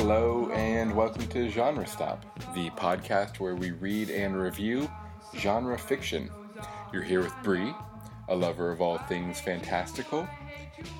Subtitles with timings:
[0.00, 2.24] Hello, and welcome to Genre Stop,
[2.54, 4.88] the podcast where we read and review
[5.34, 6.30] genre fiction.
[6.92, 7.74] You're here with Bree,
[8.28, 10.26] a lover of all things fantastical,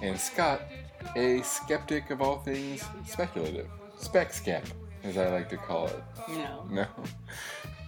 [0.03, 0.63] and Scott,
[1.15, 3.69] a skeptic of all things speculative.
[3.97, 4.67] Spec scamp,
[5.05, 6.03] as I like to call it.
[6.31, 6.67] No.
[6.69, 6.87] No.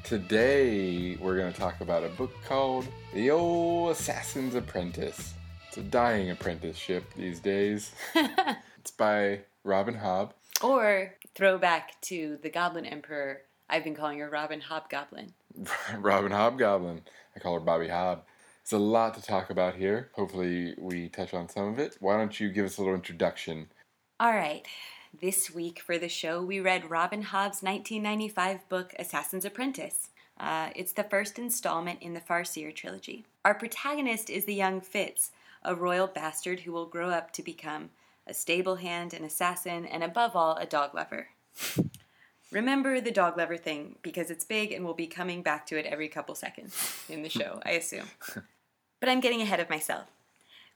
[0.05, 5.35] Today, we're going to talk about a book called The Old Assassin's Apprentice.
[5.67, 7.91] It's a dying apprenticeship these days.
[8.79, 10.31] it's by Robin Hobb.
[10.63, 13.43] Or throwback to the Goblin Emperor.
[13.69, 15.33] I've been calling her Robin Hobgoblin.
[15.99, 17.03] Robin Hobgoblin.
[17.35, 18.25] I call her Bobby Hob.
[18.63, 20.11] It's a lot to talk about here.
[20.15, 21.97] Hopefully, we touch on some of it.
[22.01, 23.69] Why don't you give us a little introduction?
[24.19, 24.67] All right.
[25.19, 30.11] This week for the show, we read Robin Hobb's 1995 book, Assassin's Apprentice.
[30.39, 33.25] Uh, it's the first installment in the Farseer trilogy.
[33.45, 35.33] Our protagonist is the young Fitz,
[35.65, 37.91] a royal bastard who will grow up to become
[38.27, 41.29] a stable hand, an assassin, and above all, a dog lover.
[42.51, 45.87] Remember the dog lover thing because it's big and we'll be coming back to it
[45.87, 48.07] every couple seconds in the show, I assume.
[49.01, 50.09] But I'm getting ahead of myself.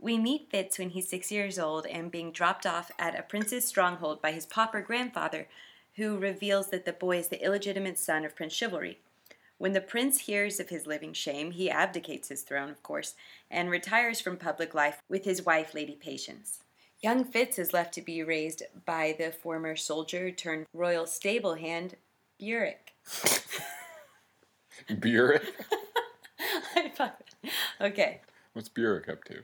[0.01, 3.67] We meet Fitz when he's six years old and being dropped off at a prince's
[3.67, 5.47] stronghold by his pauper grandfather,
[5.97, 8.99] who reveals that the boy is the illegitimate son of Prince Chivalry.
[9.59, 13.15] When the prince hears of his living shame, he abdicates his throne, of course,
[13.51, 16.64] and retires from public life with his wife, Lady Patience.
[17.05, 21.97] Young Fitz is left to be raised by the former soldier turned royal stable hand,
[22.41, 22.95] Burrich.
[24.89, 25.43] Burrich?
[26.75, 27.23] I thought-
[27.79, 28.23] okay,
[28.55, 29.43] What's Burrich up to?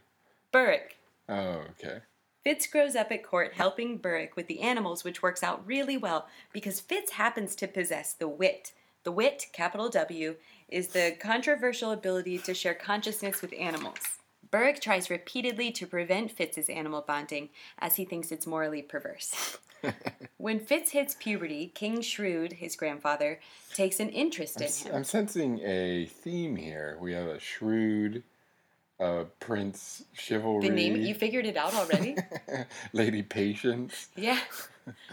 [0.51, 0.97] Burrich.
[1.29, 1.99] Oh, okay.
[2.45, 6.29] Fitz grows up at court helping Burrich with the animals, which works out really well
[6.55, 8.73] because Fitz happens to possess the wit.
[9.05, 10.37] The wit, capital W,
[10.71, 13.99] is the controversial ability to share consciousness with animals.
[14.51, 19.59] Burrich tries repeatedly to prevent Fitz's animal bonding as he thinks it's morally perverse.
[20.39, 23.41] when Fitz hits puberty, King Shrewd, his grandfather,
[23.75, 24.95] takes an interest I'm, in him.
[24.95, 26.99] I'm sensing a theme here.
[27.01, 28.25] We have a shrewd,
[28.99, 30.69] uh, Prince Chivalry.
[30.69, 32.17] The name, you figured it out already?
[32.93, 34.09] Lady Patience.
[34.17, 34.41] yeah,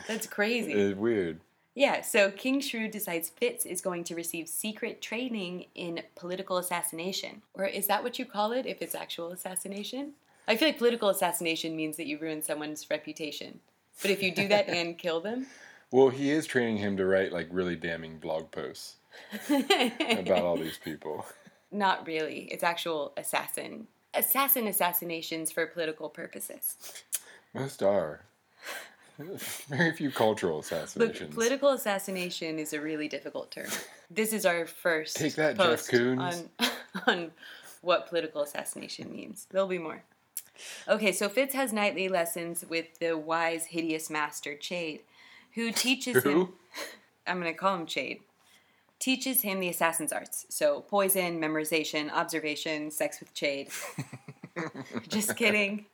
[0.07, 0.73] that's crazy.
[0.77, 1.39] It's weird.
[1.77, 7.43] Yeah, so King Shrewd decides Fitz is going to receive secret training in political assassination.
[7.53, 10.13] Or is that what you call it if it's actual assassination?
[10.47, 13.59] I feel like political assassination means that you ruin someone's reputation.
[14.01, 15.45] But if you do that and kill them,
[15.91, 18.95] Well, he is training him to write like really damning blog posts
[19.47, 21.27] about all these people.
[21.71, 22.47] not really.
[22.51, 23.85] It's actual assassin.
[24.15, 27.03] Assassin assassinations for political purposes.
[27.53, 28.21] Most are.
[29.69, 31.33] Very few cultural Look, assassinations.
[31.33, 33.67] political assassination is a really difficult term.
[34.09, 36.47] This is our first Take that, Jeff Koons.
[36.57, 36.69] on
[37.07, 37.31] on
[37.81, 39.47] what political assassination means.
[39.51, 40.01] There'll be more.
[40.87, 45.01] Okay, so Fitz has nightly lessons with the wise, hideous master Chade,
[45.55, 46.53] who teaches him.
[47.27, 48.21] I'm going to call him Chade.
[48.97, 50.45] Teaches him the assassin's arts.
[50.47, 53.69] So poison, memorization, observation, sex with Chade.
[55.09, 55.85] Just kidding.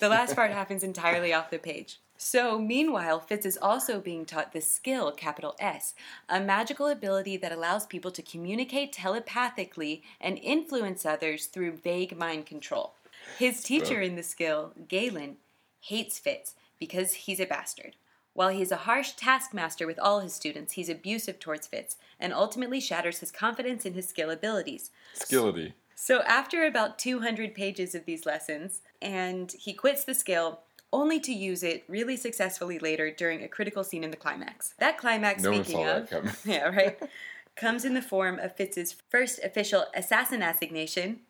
[0.00, 1.98] The last part happens entirely off the page.
[2.24, 5.94] So, meanwhile, Fitz is also being taught the skill, capital S,
[6.26, 12.46] a magical ability that allows people to communicate telepathically and influence others through vague mind
[12.46, 12.94] control.
[13.38, 15.36] His teacher in the skill, Galen,
[15.82, 17.94] hates Fitz because he's a bastard.
[18.32, 22.80] While he's a harsh taskmaster with all his students, he's abusive towards Fitz and ultimately
[22.80, 24.90] shatters his confidence in his skill abilities.
[25.14, 25.74] Skillity.
[25.94, 30.60] So after about 200 pages of these lessons, and he quits the skill
[30.94, 34.74] only to use it really successfully later during a critical scene in the climax.
[34.78, 36.32] That climax, No speaking of, coming.
[36.44, 36.98] yeah, right,
[37.56, 41.20] comes in the form of Fitz's first official assassin assignation.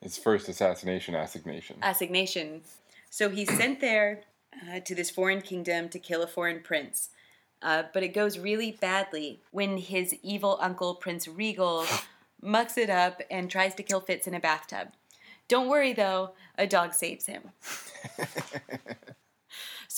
[0.00, 1.76] His first assassination assignation.
[1.82, 2.62] Assignation.
[3.10, 4.20] So he's sent there
[4.70, 7.10] uh, to this foreign kingdom to kill a foreign prince.
[7.60, 11.84] Uh, but it goes really badly when his evil uncle, Prince Regal,
[12.40, 14.92] mucks it up and tries to kill Fitz in a bathtub.
[15.48, 17.50] Don't worry though, a dog saves him.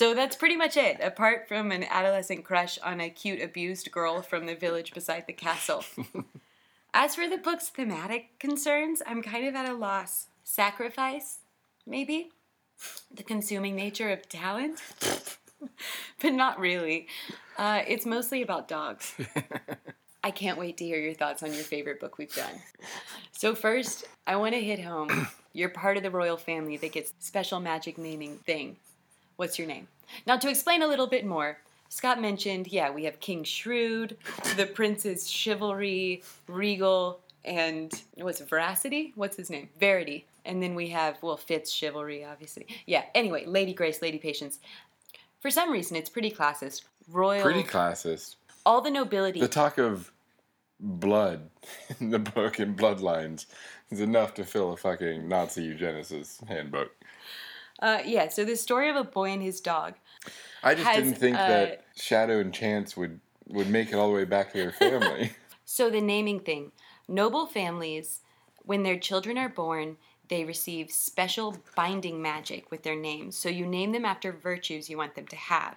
[0.00, 4.22] So that's pretty much it, apart from an adolescent crush on a cute abused girl
[4.22, 5.84] from the village beside the castle.
[6.94, 10.28] As for the book's thematic concerns, I'm kind of at a loss.
[10.42, 11.40] Sacrifice,
[11.86, 12.30] maybe?
[13.14, 14.80] The consuming nature of talent?
[16.22, 17.06] but not really.
[17.58, 19.12] Uh, it's mostly about dogs.
[20.24, 22.54] I can't wait to hear your thoughts on your favorite book we've done.
[23.32, 25.28] So, first, I want to hit home.
[25.52, 28.76] You're part of the royal family that gets special magic naming thing.
[29.36, 29.88] What's your name?
[30.26, 31.58] Now, to explain a little bit more,
[31.88, 34.16] Scott mentioned, yeah, we have King Shrewd,
[34.56, 39.12] the Prince's Chivalry, Regal, and what's it, Veracity?
[39.16, 39.68] What's his name?
[39.80, 40.26] Verity.
[40.44, 42.66] And then we have, well, Fitz Chivalry, obviously.
[42.86, 44.58] Yeah, anyway, Lady Grace, Lady Patience.
[45.40, 46.82] For some reason, it's pretty classist.
[47.10, 48.36] royal, Pretty classist.
[48.64, 49.40] all the nobility.
[49.40, 50.12] The talk of
[50.78, 51.50] blood
[52.00, 53.46] in the book and bloodlines
[53.90, 56.92] is enough to fill a fucking Nazi eugenicist handbook.
[57.80, 59.94] uh, yeah, so the story of a boy and his dog.
[60.62, 64.08] I just Has, didn't think uh, that Shadow and Chance would would make it all
[64.08, 65.32] the way back to their family.
[65.64, 66.72] So the naming thing.
[67.06, 68.22] Noble families,
[68.64, 73.36] when their children are born, they receive special binding magic with their names.
[73.36, 75.76] So you name them after virtues you want them to have.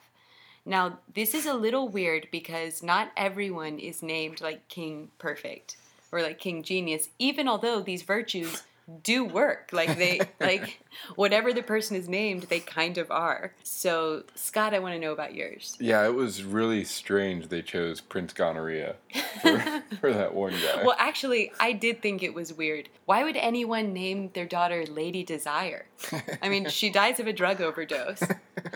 [0.65, 5.77] Now, this is a little weird because not everyone is named like King Perfect
[6.13, 8.63] or like King Genius, even although these virtues
[9.01, 9.69] do work.
[9.71, 10.79] Like they like
[11.15, 13.53] whatever the person is named, they kind of are.
[13.63, 15.75] So, Scott, I want to know about yours.
[15.79, 18.95] yeah, it was really strange they chose Prince Gonorrhea
[19.41, 20.83] for, for that one guy.
[20.83, 22.89] Well, actually, I did think it was weird.
[23.05, 25.85] Why would anyone name their daughter Lady Desire?
[26.41, 28.21] I mean, she dies of a drug overdose.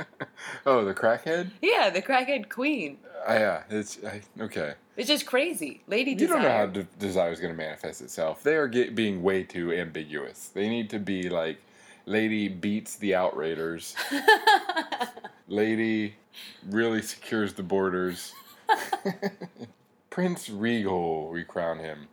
[0.65, 1.51] oh, the crackhead?
[1.61, 2.97] Yeah, the crackhead queen.
[3.27, 4.73] Uh, yeah, it's I, okay.
[4.97, 5.81] It's just crazy.
[5.87, 6.35] Lady You Desire.
[6.37, 8.43] don't know how de- desire is going to manifest itself.
[8.43, 10.47] They are get, being way too ambiguous.
[10.49, 11.59] They need to be like,
[12.05, 13.93] lady beats the outraters.
[15.47, 16.15] lady
[16.67, 18.33] really secures the borders.
[20.09, 22.07] Prince Regal, we crown him.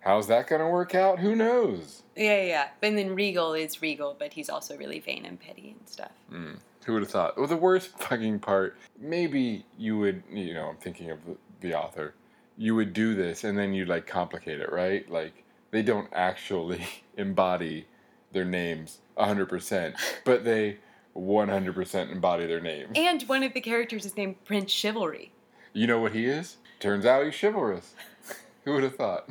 [0.00, 1.18] How's that going to work out?
[1.18, 2.02] Who knows?
[2.16, 2.68] yeah, yeah.
[2.82, 6.12] And then Regal is Regal, but he's also really vain and petty and stuff.
[6.30, 6.52] Hmm.
[6.86, 7.36] Who would have thought?
[7.36, 11.18] Well, the worst fucking part, maybe you would, you know, I'm thinking of
[11.60, 12.14] the author,
[12.58, 15.08] you would do this and then you'd like complicate it, right?
[15.10, 17.86] Like, they don't actually embody
[18.32, 19.94] their names 100%,
[20.24, 20.78] but they
[21.16, 22.90] 100% embody their names.
[22.94, 25.32] And one of the characters is named Prince Chivalry.
[25.72, 26.56] You know what he is?
[26.80, 27.94] Turns out he's chivalrous.
[28.64, 29.28] Who would have thought?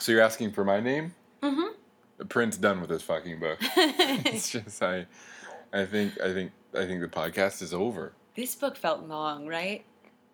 [0.00, 1.14] So you're asking for my name?
[1.42, 2.26] Mm-hmm.
[2.28, 3.58] Prince done with this fucking book.
[3.60, 5.06] it's just I,
[5.72, 8.12] I think I think I think the podcast is over.
[8.34, 9.84] this book felt long, right?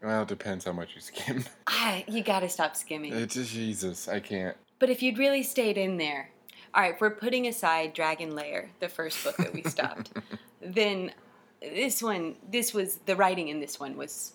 [0.05, 1.45] Well, it depends how much you skim.
[1.67, 3.13] Ah, you gotta stop skimming.
[3.13, 4.07] It's Jesus.
[4.07, 4.57] I can't.
[4.79, 6.31] But if you'd really stayed in there,
[6.75, 10.13] all right, we're putting aside Dragon Lair, the first book that we stopped,
[10.63, 11.13] then
[11.61, 14.35] this one, this was the writing in this one was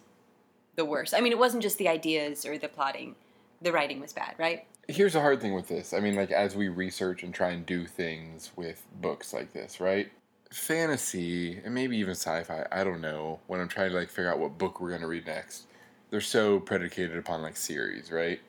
[0.76, 1.14] the worst.
[1.14, 3.16] I mean, it wasn't just the ideas or the plotting;
[3.62, 4.66] the writing was bad, right?
[4.88, 5.94] Here's the hard thing with this.
[5.94, 9.80] I mean, like as we research and try and do things with books like this,
[9.80, 10.12] right?
[10.52, 12.66] Fantasy and maybe even sci-fi.
[12.72, 13.40] I don't know.
[13.48, 15.68] When I'm trying to like figure out what book we're gonna read next,
[16.10, 18.40] they're so predicated upon like series, right?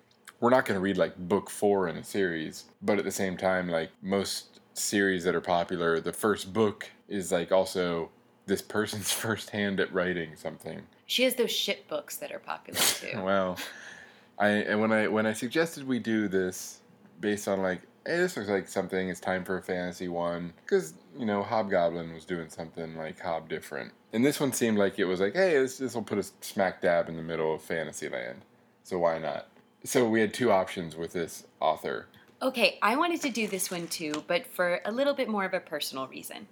[0.41, 3.69] We're not gonna read like book four in a series, but at the same time,
[3.69, 8.11] like most series that are popular, the first book is like also
[8.47, 10.83] this person's first hand at writing something.
[11.07, 13.23] She has those shit books that are popular too.
[13.23, 13.59] Well,
[14.39, 16.81] I and when I when I suggested we do this
[17.21, 19.09] based on like, hey, this looks like something.
[19.09, 23.49] It's time for a fantasy one because you know Hobgoblin was doing something like Hob
[23.49, 26.33] different, and this one seemed like it was like, hey, this this will put us
[26.41, 28.43] smack dab in the middle of Fantasyland,
[28.85, 29.49] so why not?
[29.85, 32.07] So we had two options with this author.
[32.43, 35.55] okay, I wanted to do this one too, but for a little bit more of
[35.55, 36.47] a personal reason.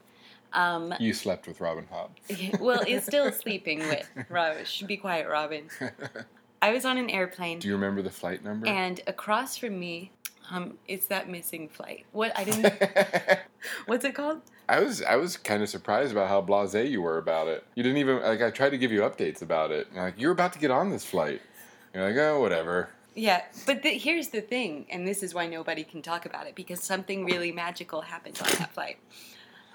[0.55, 2.59] Um, You slept with Robin Hobb.
[2.61, 4.65] well, it's still sleeping with Robin.
[4.65, 5.69] Should Be quiet, Robin.
[6.63, 7.59] I was on an airplane.
[7.59, 8.67] Do you remember the flight number?
[8.67, 10.11] And across from me,
[10.51, 12.07] um, it's that missing flight.
[12.13, 12.73] What I didn't.
[13.87, 14.41] what's it called?
[14.69, 17.65] I was I was kind of surprised about how blasé you were about it.
[17.75, 19.89] You didn't even like I tried to give you updates about it.
[19.95, 21.41] You're Like you're about to get on this flight.
[21.95, 22.91] You're like, oh, whatever.
[23.15, 26.55] Yeah, but the, here's the thing, and this is why nobody can talk about it
[26.55, 28.99] because something really magical happened on that flight.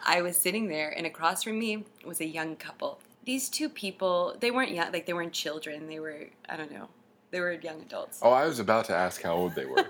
[0.05, 3.01] I was sitting there, and across from me was a young couple.
[3.25, 5.87] These two people, they weren't young, like they weren't children.
[5.87, 6.87] They were, I don't know,
[7.31, 8.19] they were young adults.
[8.21, 9.85] Oh, I was about to ask how old they were.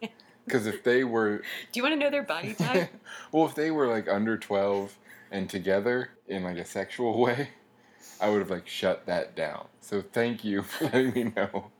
[0.46, 1.38] Because if they were,
[1.72, 2.88] Do you want to know their body type?
[3.32, 4.96] well, if they were like under twelve
[5.30, 7.50] and together in like a sexual way,
[8.20, 9.66] I would have like shut that down.
[9.80, 11.70] So thank you for letting me know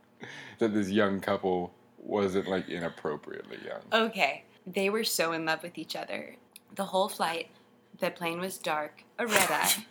[0.59, 3.83] that this young couple wasn't like inappropriately young.
[3.93, 4.45] Okay.
[4.67, 6.37] They were so in love with each other.
[6.75, 7.51] The whole flight,
[7.99, 9.85] the plane was dark, a red eye.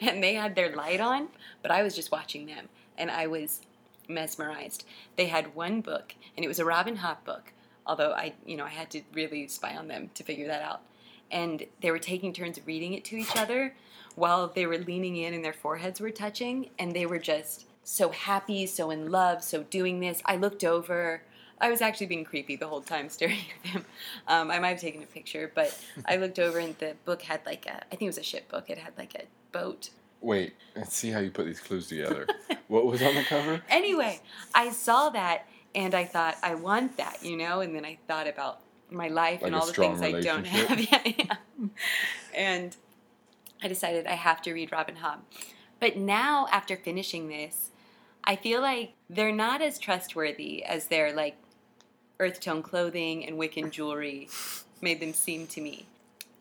[0.00, 1.28] and they had their light on,
[1.62, 3.60] but I was just watching them and I was
[4.08, 4.84] mesmerized.
[5.16, 7.52] They had one book and it was a Robin Hobb book,
[7.88, 10.82] although I, you know, I had to really spy on them to figure that out.
[11.30, 13.74] And they were taking turns reading it to each other
[14.14, 18.10] while they were leaning in and their foreheads were touching and they were just so
[18.10, 20.20] happy, so in love, so doing this.
[20.26, 21.22] I looked over.
[21.60, 23.84] I was actually being creepy the whole time staring at them.
[24.28, 27.40] Um, I might have taken a picture, but I looked over and the book had
[27.46, 28.68] like a, I think it was a ship book.
[28.68, 29.90] It had like a boat.
[30.20, 32.26] Wait, let's see how you put these clues together.
[32.66, 33.62] what was on the cover?
[33.70, 34.20] Anyway,
[34.54, 35.46] I saw that
[35.78, 37.60] and I thought, I want that, you know?
[37.60, 40.80] And then I thought about my life Like and all the things I don't have.
[40.90, 41.36] yeah, yeah.
[42.34, 42.76] And
[43.62, 45.18] I decided I have to read Robin Hobb.
[45.78, 47.70] But now, after finishing this,
[48.24, 51.36] I feel like they're not as trustworthy as their like
[52.18, 54.28] earth tone clothing and Wiccan jewelry
[54.80, 55.86] made them seem to me.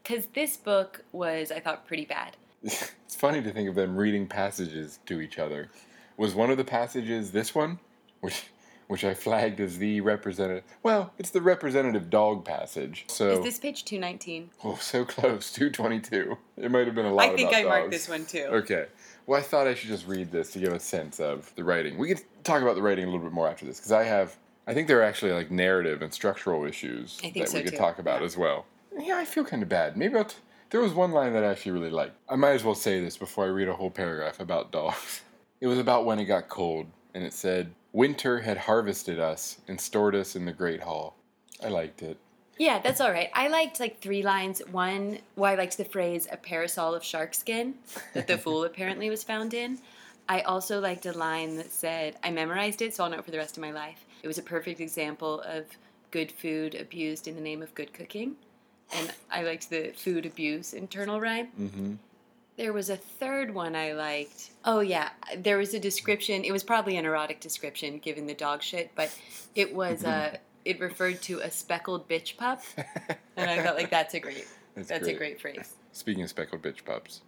[0.02, 2.38] Because this book was, I thought, pretty bad.
[2.64, 5.70] it's funny to think of them reading passages to each other.
[6.18, 7.78] Was one of the passages this one,
[8.22, 8.46] which
[8.88, 10.64] which I flagged as the representative?
[10.84, 13.06] Well, it's the representative dog passage.
[13.08, 14.50] So Is this page 219?
[14.64, 16.38] oh, so close, two twenty two.
[16.58, 17.30] It might have been a lot.
[17.30, 18.46] I think I marked this one too.
[18.50, 18.86] Okay.
[19.26, 21.98] Well, I thought I should just read this to give a sense of the writing.
[21.98, 24.38] We could talk about the writing a little bit more after this because I have,
[24.68, 27.78] I think there are actually like narrative and structural issues that so, we could too.
[27.78, 28.26] talk about Yeah.
[28.26, 28.66] as well.
[28.98, 29.98] Yeah, I feel kind of bad.
[29.98, 30.26] Maybe I'll.
[30.26, 30.36] T-
[30.70, 32.16] there was one line that I actually really liked.
[32.28, 35.22] I might as well say this before I read a whole paragraph about dogs.
[35.60, 39.80] It was about when it got cold, and it said, "Winter had harvested us and
[39.80, 41.16] stored us in the great hall."
[41.64, 42.18] I liked it.
[42.58, 43.30] Yeah, that's all right.
[43.34, 44.62] I liked like three lines.
[44.72, 47.76] One, well, I liked the phrase "a parasol of shark skin"
[48.14, 49.80] that the fool apparently was found in.
[50.30, 53.32] I also liked a line that said, "I memorized it, so I'll know it for
[53.32, 55.66] the rest of my life." It was a perfect example of
[56.12, 58.36] good food abused in the name of good cooking,
[58.94, 61.50] and I liked the food abuse internal rhyme.
[61.60, 61.94] Mm-hmm.
[62.58, 64.52] There was a third one I liked.
[64.66, 66.44] Oh yeah, there was a description.
[66.44, 69.16] It was probably an erotic description given the dog shit, but
[69.56, 72.62] it was uh it referred to a speckled bitch pup,
[73.36, 75.74] and I felt like that's a great That's, that's a great phrase.
[75.92, 77.22] Speaking of speckled bitch pups,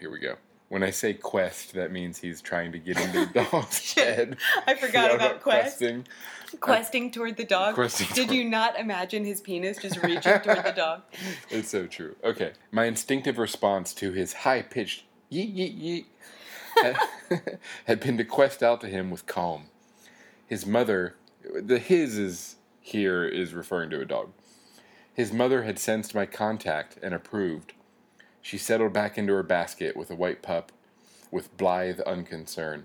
[0.00, 0.36] here we go.
[0.68, 4.36] When I say quest, that means he's trying to get into the dog's head.
[4.66, 5.78] I forgot about quest.
[5.78, 6.06] questing.
[6.60, 7.74] Questing toward the dog.
[7.74, 11.02] Questing Did toward- you not imagine his penis just reaching toward the dog?
[11.50, 12.16] It's so true.
[12.22, 12.52] Okay.
[12.70, 16.04] My instinctive response to his high pitched yeet yeet yeet
[16.82, 19.64] had, had been to quest out to him with calm.
[20.46, 24.30] His mother, the his is here is referring to a dog.
[25.14, 27.72] His mother had sensed my contact and approved.
[28.48, 30.72] She settled back into her basket with a white pup
[31.30, 32.84] with blithe unconcern.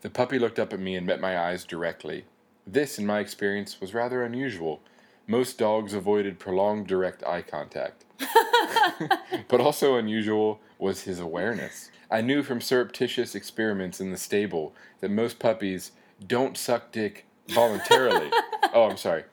[0.00, 2.24] The puppy looked up at me and met my eyes directly.
[2.66, 4.80] This, in my experience, was rather unusual.
[5.26, 8.06] Most dogs avoided prolonged direct eye contact.
[9.48, 11.90] but also unusual was his awareness.
[12.10, 15.92] I knew from surreptitious experiments in the stable that most puppies
[16.26, 18.30] don't suck dick voluntarily.
[18.72, 19.24] oh, I'm sorry.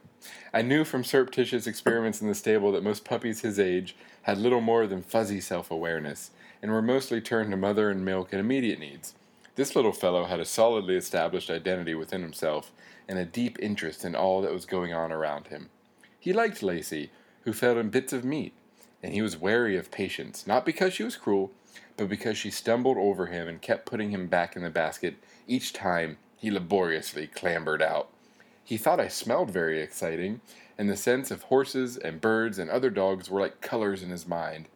[0.54, 4.62] I knew from surreptitious experiments in the stable that most puppies his age had little
[4.62, 8.80] more than fuzzy self awareness and were mostly turned to mother and milk and immediate
[8.80, 9.14] needs.
[9.56, 12.72] This little fellow had a solidly established identity within himself
[13.08, 15.70] and a deep interest in all that was going on around him.
[16.20, 17.12] He liked Lacey,
[17.44, 18.54] who fed him bits of meat,
[19.04, 21.52] and he was wary of Patience, not because she was cruel,
[21.98, 25.16] but because she stumbled over him and kept putting him back in the basket
[25.48, 28.10] each time he laboriously clambered out.
[28.70, 30.42] He thought I smelled very exciting,
[30.78, 34.28] and the scents of horses and birds and other dogs were like colors in his
[34.28, 34.68] mind,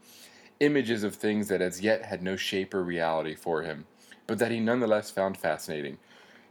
[0.59, 3.85] images of things that as yet had no shape or reality for him,
[4.25, 5.99] but that he nonetheless found fascinating.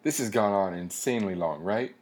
[0.04, 1.96] This has gone on insanely long, right?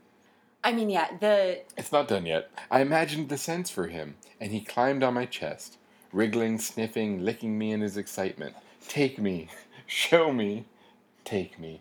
[0.63, 2.51] I mean, yeah, the It's not done yet.
[2.71, 5.79] I imagined the scents for him, and he climbed on my chest,
[6.13, 8.57] wriggling, sniffing, licking me in his excitement.
[8.89, 9.49] Take me,
[9.87, 10.67] show me,
[11.25, 11.81] take me.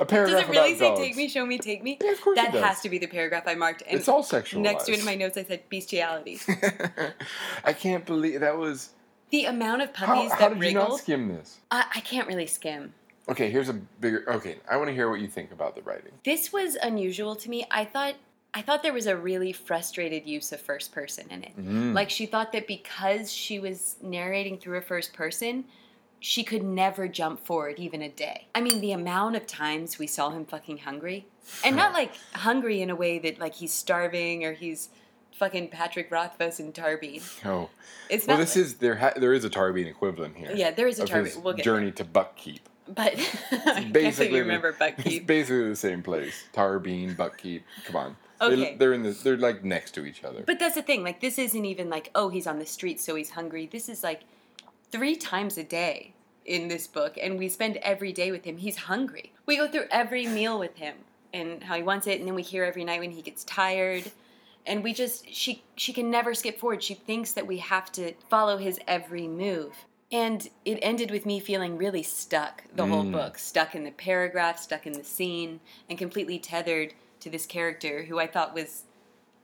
[0.00, 1.00] A does it really say dogs.
[1.00, 1.98] "take me, show me, take me"?
[2.02, 2.64] Yeah, of course that it does.
[2.64, 3.82] has to be the paragraph I marked.
[3.86, 4.62] And It's all sexual.
[4.62, 6.38] next to it in my notes, I said bestiality.
[7.64, 8.90] I can't believe that was.
[9.30, 11.58] the amount of puppies how that did you not skim this?
[11.70, 12.94] I, I can't really skim.
[13.28, 14.24] Okay, here's a bigger.
[14.28, 16.12] Okay, I want to hear what you think about the writing.
[16.24, 17.64] This was unusual to me.
[17.70, 18.14] I thought
[18.54, 21.56] I thought there was a really frustrated use of first person in it.
[21.56, 21.94] Mm.
[21.94, 25.64] Like she thought that because she was narrating through a first person,
[26.20, 28.46] she could never jump forward even a day.
[28.54, 31.26] I mean, the amount of times we saw him fucking hungry,
[31.64, 34.90] and not like hungry in a way that like he's starving or he's
[35.32, 37.22] fucking Patrick Rothfuss and Tarbean.
[37.46, 37.70] Oh,
[38.10, 38.42] It's well, not.
[38.42, 38.96] this is there.
[38.96, 40.52] Ha- there is a Tarbean equivalent here.
[40.54, 41.42] yeah, there is a Tarbean.
[41.42, 42.60] We'll get journey to Buckkeep.
[42.86, 43.14] but
[43.52, 45.26] I basically believe you the- remember It's Buckkeep.
[45.26, 46.44] basically the same place.
[46.52, 47.62] Tarbean, Buckkeep.
[47.86, 48.16] Come on.
[48.42, 48.56] Okay.
[48.56, 49.10] They're, they're in the.
[49.12, 50.42] They're like next to each other.
[50.46, 51.02] But that's the thing.
[51.02, 53.68] Like, this isn't even like, oh, he's on the street, so he's hungry.
[53.70, 54.22] This is like
[54.90, 56.12] three times a day
[56.44, 58.56] in this book, and we spend every day with him.
[58.56, 59.32] He's hungry.
[59.46, 60.96] We go through every meal with him
[61.32, 64.10] and how he wants it, and then we hear every night when he gets tired.
[64.66, 66.82] And we just she she can never skip forward.
[66.82, 69.72] She thinks that we have to follow his every move.
[70.12, 73.12] And it ended with me feeling really stuck the whole Mm.
[73.12, 78.02] book, stuck in the paragraph, stuck in the scene, and completely tethered to this character
[78.02, 78.82] who I thought was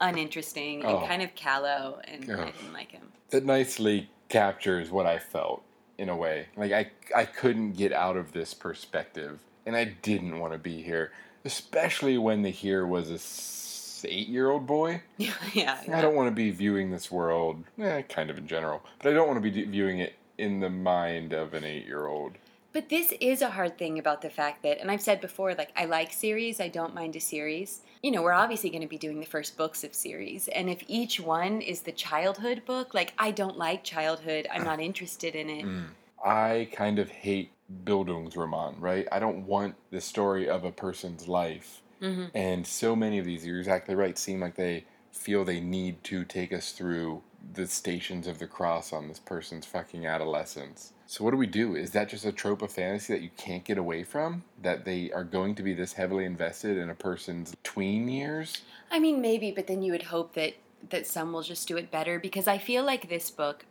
[0.01, 0.99] uninteresting Oh.
[0.99, 3.13] and kind of callow, and I didn't like him.
[3.31, 5.63] that nicely captures what I felt
[5.99, 6.47] in a way.
[6.57, 10.83] Like I I couldn't get out of this perspective, and I didn't want to be
[10.83, 11.13] here,
[11.45, 15.01] especially when the here was a s- eight-year-old boy.
[15.19, 15.81] yeah, yeah.
[15.93, 19.15] I don't want to be viewing this world, eh, kind of in general, but I
[19.15, 22.33] don't want to be d- viewing it in the mind of an eight-year-old.
[22.77, 25.71] But this is a hard thing about the fact that, and I've said before, like,
[25.75, 27.81] I like series, I don't mind a series.
[28.03, 30.47] You know, we're obviously going to be doing the first books of series.
[30.49, 34.79] And if each one is the childhood book, like, I don't like childhood, I'm not
[34.91, 35.65] interested in it.
[35.65, 35.87] Mm.
[36.23, 37.53] I kind of hate
[37.85, 39.09] Bildungsroman, right?
[39.11, 41.81] I don't want the story of a person's life.
[42.03, 42.31] Mhm.
[42.35, 46.27] And so many of these, you're exactly right, seem like they feel they need to
[46.27, 47.23] take us through
[47.55, 50.93] the stations of the cross on this person's fucking adolescence.
[51.07, 51.77] So what do we do?
[51.77, 54.43] Is that just a trope of fantasy that you can't get away from?
[54.61, 58.63] That they are going to be this heavily invested in a person's tween years?
[58.91, 60.55] I mean, maybe, but then you would hope that
[60.91, 63.65] that some will just do it better because I feel like this book,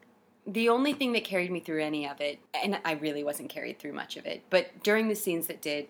[0.47, 3.79] the only thing that carried me through any of it, and I really wasn't carried
[3.79, 5.87] through much of it, but during the scenes that did,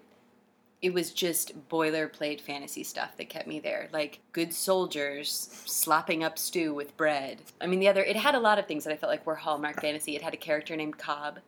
[0.81, 3.89] it was just boilerplate fantasy stuff that kept me there.
[3.91, 7.41] Like good soldiers slopping up stew with bread.
[7.59, 9.35] I mean, the other, it had a lot of things that I felt like were
[9.35, 10.15] Hallmark fantasy.
[10.15, 11.39] It had a character named Cobb.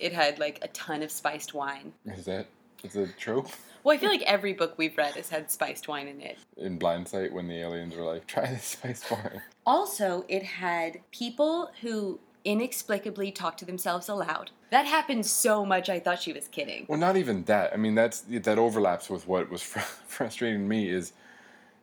[0.00, 1.92] It had like a ton of spiced wine.
[2.06, 2.46] Is that
[2.82, 3.48] is a trope?
[3.84, 6.38] Well, I feel like every book we've read has had spiced wine in it.
[6.56, 9.42] In Blindsight, when the aliens were like, try this spiced wine.
[9.66, 14.50] Also, it had people who inexplicably talked to themselves aloud.
[14.70, 16.86] That happened so much I thought she was kidding.
[16.88, 17.72] Well, not even that.
[17.72, 21.12] I mean, that's that overlaps with what was fr- frustrating me is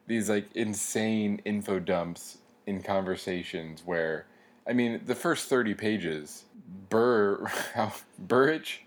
[0.08, 4.25] these like insane info dumps in conversations where,
[4.68, 6.46] I mean, the first thirty pages,
[6.89, 7.46] Burr,
[8.20, 8.86] Burrich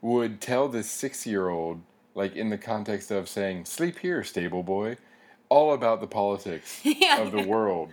[0.00, 1.80] would tell this six-year-old,
[2.14, 4.96] like in the context of saying "sleep here, stable boy,"
[5.48, 7.20] all about the politics Yeah.
[7.20, 7.90] of the world.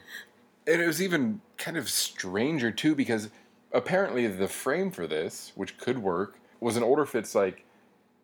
[0.68, 3.30] And it was even kind of stranger too because
[3.72, 7.66] apparently the frame for this, which could work, was an older Fitz like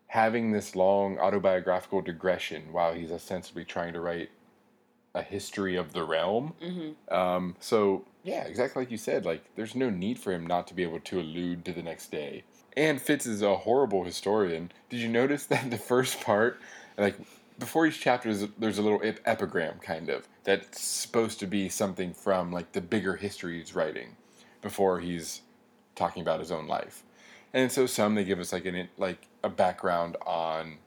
[0.08, 4.30] having this long autobiographical digression while he's ostensibly trying to write
[5.14, 6.54] a history of the realm.
[6.62, 10.68] hmm Um, so yeah, exactly like you said, like there's no need for him not
[10.68, 12.44] to be able to allude to the next day.
[12.76, 14.72] And Fitz is a horrible historian.
[14.90, 16.60] Did you notice that the first part,
[16.98, 17.16] like
[17.60, 21.70] before each chapter, is, there's a little ep- epigram kind of that's supposed to be
[21.70, 24.16] something from like the bigger history he's writing
[24.62, 25.42] before he's
[25.96, 27.04] talking about his own life.
[27.54, 30.78] And so some they give us like an like a background on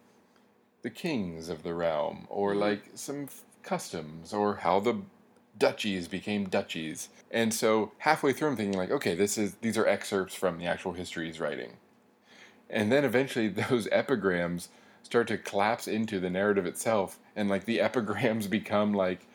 [0.82, 2.60] the kings of the realm or Mhm.
[2.60, 5.00] like some f- customs or how the
[5.58, 7.08] duchies became duchies.
[7.30, 10.66] And so halfway through I'm thinking like okay this is these are excerpts from the
[10.66, 11.72] actual history he's writing.
[12.68, 14.68] And then eventually those epigrams
[15.02, 19.26] start to collapse into the narrative itself and like the epigrams become like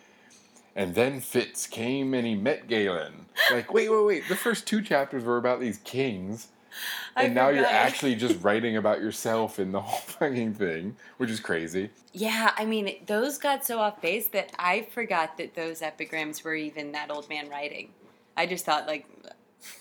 [0.75, 3.27] and then Fitz came and he met Galen.
[3.49, 4.27] Like, wait, wait, wait.
[4.27, 6.49] The first two chapters were about these kings.
[7.15, 11.29] I And now you're actually just writing about yourself in the whole fucking thing, which
[11.29, 11.91] is crazy.
[12.11, 16.55] Yeah, I mean, those got so off base that I forgot that those epigrams were
[16.55, 17.93] even that old man writing.
[18.35, 19.07] I just thought, like,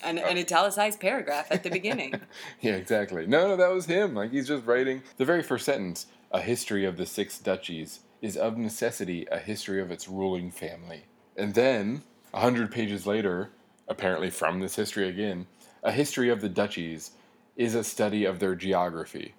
[0.03, 2.19] an, an italicized paragraph at the beginning.
[2.61, 3.27] Yeah, exactly.
[3.27, 4.15] No, no, that was him.
[4.15, 8.37] Like, he's just writing the very first sentence A history of the six duchies is
[8.37, 11.03] of necessity a history of its ruling family.
[11.37, 12.01] And then,
[12.33, 13.51] a hundred pages later,
[13.87, 15.47] apparently from this history again,
[15.83, 17.11] a history of the duchies
[17.55, 19.35] is a study of their geography.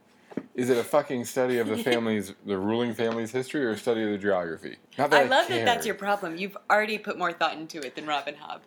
[0.57, 4.03] Is it a fucking study of the family's, the ruling family's history, or a study
[4.03, 4.77] of the geography?
[4.97, 6.37] Not I I love that that's your problem.
[6.37, 8.61] You've already put more thought into it than Robin Hobb.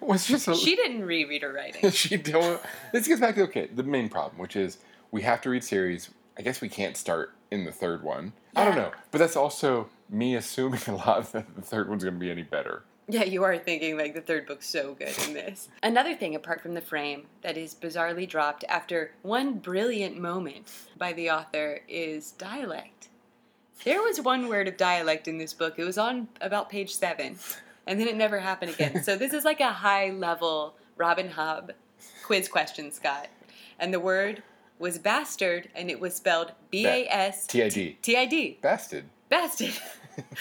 [0.00, 1.90] Well, it's just a, She didn't reread her writing.
[1.92, 2.60] she don't.
[2.92, 4.78] This gets back to okay, the main problem, which is
[5.10, 6.10] we have to read series.
[6.38, 8.34] I guess we can't start in the third one.
[8.54, 12.14] I don't know, but that's also me assuming a lot that the third one's going
[12.14, 12.82] to be any better.
[13.10, 15.68] Yeah, you are thinking like the third book's so good in this.
[15.82, 21.12] Another thing apart from the frame that is bizarrely dropped after one brilliant moment by
[21.12, 23.08] the author is dialect.
[23.84, 25.74] There was one word of dialect in this book.
[25.78, 27.38] It was on about page seven,
[27.86, 29.02] and then it never happened again.
[29.02, 31.70] So this is like a high level Robin Hobb
[32.22, 33.28] quiz question, Scott.
[33.78, 34.42] And the word
[34.78, 37.98] was bastard, and it was spelled B A S T.I.D.
[38.02, 38.58] T I D.
[38.62, 39.04] Bastard.
[39.28, 39.74] Bastard.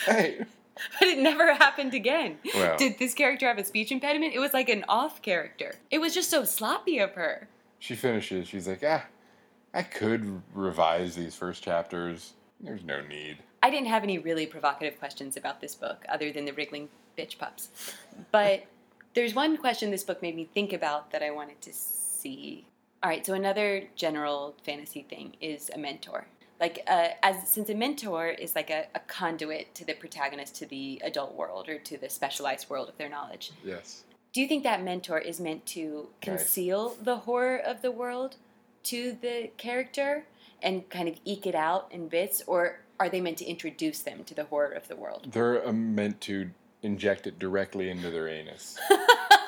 [0.05, 0.45] Hey.
[0.99, 2.37] But it never happened again.
[2.77, 4.33] Did this character have a speech impediment?
[4.33, 5.75] It was like an off character.
[5.91, 7.47] It was just so sloppy of her.
[7.79, 8.47] She finishes.
[8.47, 9.05] She's like, ah,
[9.73, 12.33] I could revise these first chapters.
[12.59, 13.37] There's no need.
[13.61, 17.37] I didn't have any really provocative questions about this book other than the wriggling bitch
[17.37, 17.69] pups.
[18.31, 18.65] But
[19.13, 22.65] there's one question this book made me think about that I wanted to see.
[23.01, 26.27] All right, so another general fantasy thing is a mentor.
[26.59, 30.65] Like, uh, as since a mentor is like a, a conduit to the protagonist to
[30.65, 33.51] the adult world or to the specialized world of their knowledge.
[33.63, 34.03] Yes.
[34.33, 38.35] Do you think that mentor is meant to conceal the horror of the world
[38.83, 40.25] to the character
[40.61, 44.23] and kind of eke it out in bits, or are they meant to introduce them
[44.25, 45.29] to the horror of the world?
[45.31, 48.77] They're uh, meant to inject it directly into their anus.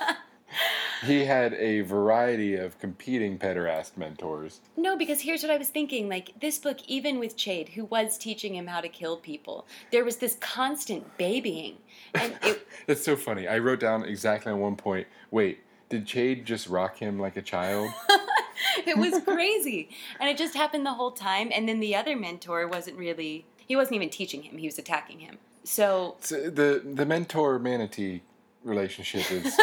[1.05, 4.61] he had a variety of competing pederast mentors.
[4.77, 6.07] No, because here's what I was thinking.
[6.09, 10.05] Like, this book, even with Chade, who was teaching him how to kill people, there
[10.05, 11.77] was this constant babying.
[12.13, 13.47] And it, That's so funny.
[13.47, 15.07] I wrote down exactly at one point.
[15.31, 15.59] Wait,
[15.89, 17.91] did Chade just rock him like a child?
[18.85, 19.89] it was crazy.
[20.19, 21.51] And it just happened the whole time.
[21.53, 25.19] And then the other mentor wasn't really, he wasn't even teaching him, he was attacking
[25.19, 25.37] him.
[25.63, 28.23] So, So the the mentor manatee
[28.63, 29.57] relationship is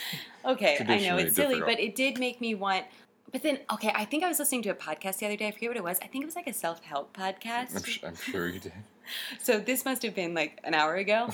[0.44, 1.66] okay, I know it's silly, difficult.
[1.66, 2.84] but it did make me want.
[3.30, 5.48] But then, okay, I think I was listening to a podcast the other day.
[5.48, 5.98] I forget what it was.
[6.02, 7.76] I think it was like a self help podcast.
[7.76, 8.72] I'm, sh- I'm sure you did.
[9.40, 11.30] So this must have been like an hour ago.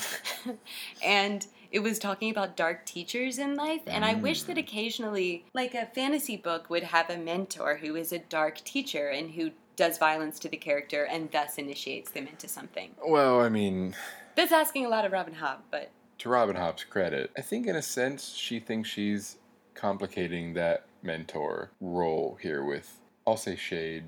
[1.05, 3.81] and it was talking about dark teachers in life.
[3.88, 4.61] And I wish that mm.
[4.61, 9.33] occasionally, like a fantasy book would have a mentor who is a dark teacher and
[9.33, 12.90] who does violence to the character and thus initiates them into something.
[13.05, 13.96] Well, I mean,
[14.37, 17.77] That's asking a lot of Robin Hobb, but to Robin Hobb's credit, I think in
[17.77, 19.37] a sense she thinks she's
[19.74, 24.05] complicating that mentor role here with, I'll say Shade,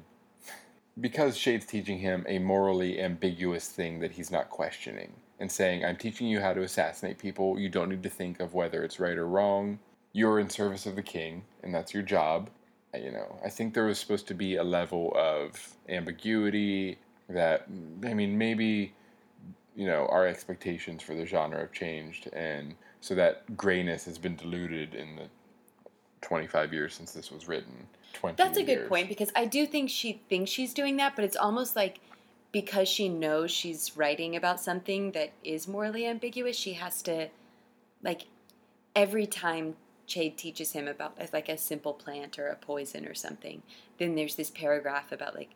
[1.00, 5.96] because Shade's teaching him a morally ambiguous thing that he's not questioning and saying, I'm
[5.96, 7.58] teaching you how to assassinate people.
[7.58, 9.78] You don't need to think of whether it's right or wrong.
[10.12, 12.48] You're in service of the king, and that's your job.
[12.94, 17.66] You know, I think there was supposed to be a level of ambiguity that,
[18.02, 18.94] I mean, maybe
[19.76, 24.34] you know our expectations for the genre have changed and so that grayness has been
[24.34, 25.28] diluted in the
[26.22, 29.90] 25 years since this was written 20 That's a good point because I do think
[29.90, 32.00] she thinks she's doing that, but it's almost like
[32.50, 37.28] because she knows she's writing about something that is morally ambiguous, she has to
[38.02, 38.26] like
[38.94, 39.76] every time
[40.08, 43.62] Chade teaches him about like a simple plant or a poison or something,
[43.98, 45.50] then there's this paragraph about like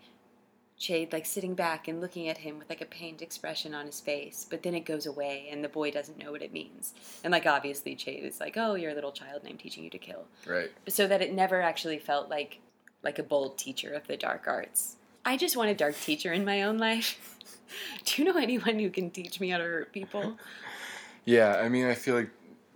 [0.80, 4.00] Chade like sitting back and looking at him with like a pained expression on his
[4.00, 6.94] face, but then it goes away and the boy doesn't know what it means.
[7.22, 9.90] And like obviously Chade is like, "Oh, you're a little child and I'm teaching you
[9.90, 12.60] to kill." right so that it never actually felt like
[13.02, 14.96] like a bold teacher of the dark arts.
[15.24, 17.36] I just want a dark teacher in my own life.
[18.04, 20.36] Do you know anyone who can teach me how to hurt people?
[21.24, 22.30] yeah i mean i feel like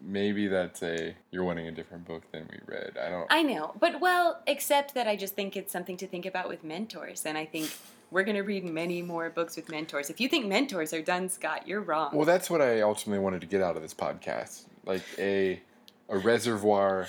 [0.06, 3.72] maybe that's a you're wanting a different book than we read i don't I know,
[3.80, 7.36] but well, except that I just think it's something to think about with mentors, and
[7.38, 7.70] I think
[8.10, 10.10] we're going to read many more books with mentors.
[10.10, 12.10] If you think mentors are done, Scott, you're wrong.
[12.14, 15.60] well that's what i ultimately wanted to get out of this podcast like a
[16.08, 17.08] a reservoir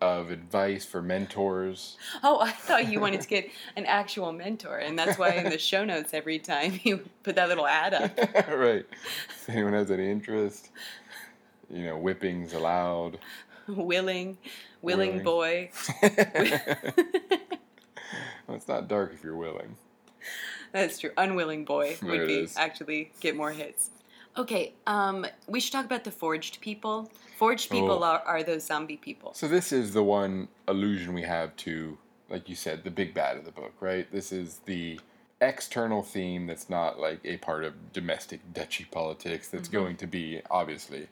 [0.00, 4.98] of advice for mentors oh, I thought you wanted to get an actual mentor, and
[4.98, 8.18] that's why in the show notes every time you put that little ad up.
[8.48, 8.86] right
[9.28, 10.70] if anyone has any interest
[11.70, 13.18] you know whippings allowed
[13.68, 14.36] willing,
[14.82, 15.22] willing Willing.
[15.22, 15.70] boy.
[18.46, 19.76] well, it's not dark if you're willing
[20.72, 21.10] That's true.
[21.16, 22.56] Unwilling boy There would be is.
[22.56, 23.90] actually get more hits.
[24.36, 27.10] Okay, um, we should talk about the forged people.
[27.36, 28.06] Forged people Oh.
[28.06, 29.32] are, are those zombie people.
[29.34, 33.36] So this is the one allusion we have to, like you said, the big bad
[33.36, 34.10] of the book, right?
[34.12, 35.00] This is the
[35.40, 39.76] external theme that's not like a part of domestic duchy politics that's Mm-hmm.
[39.78, 41.08] going to be obviously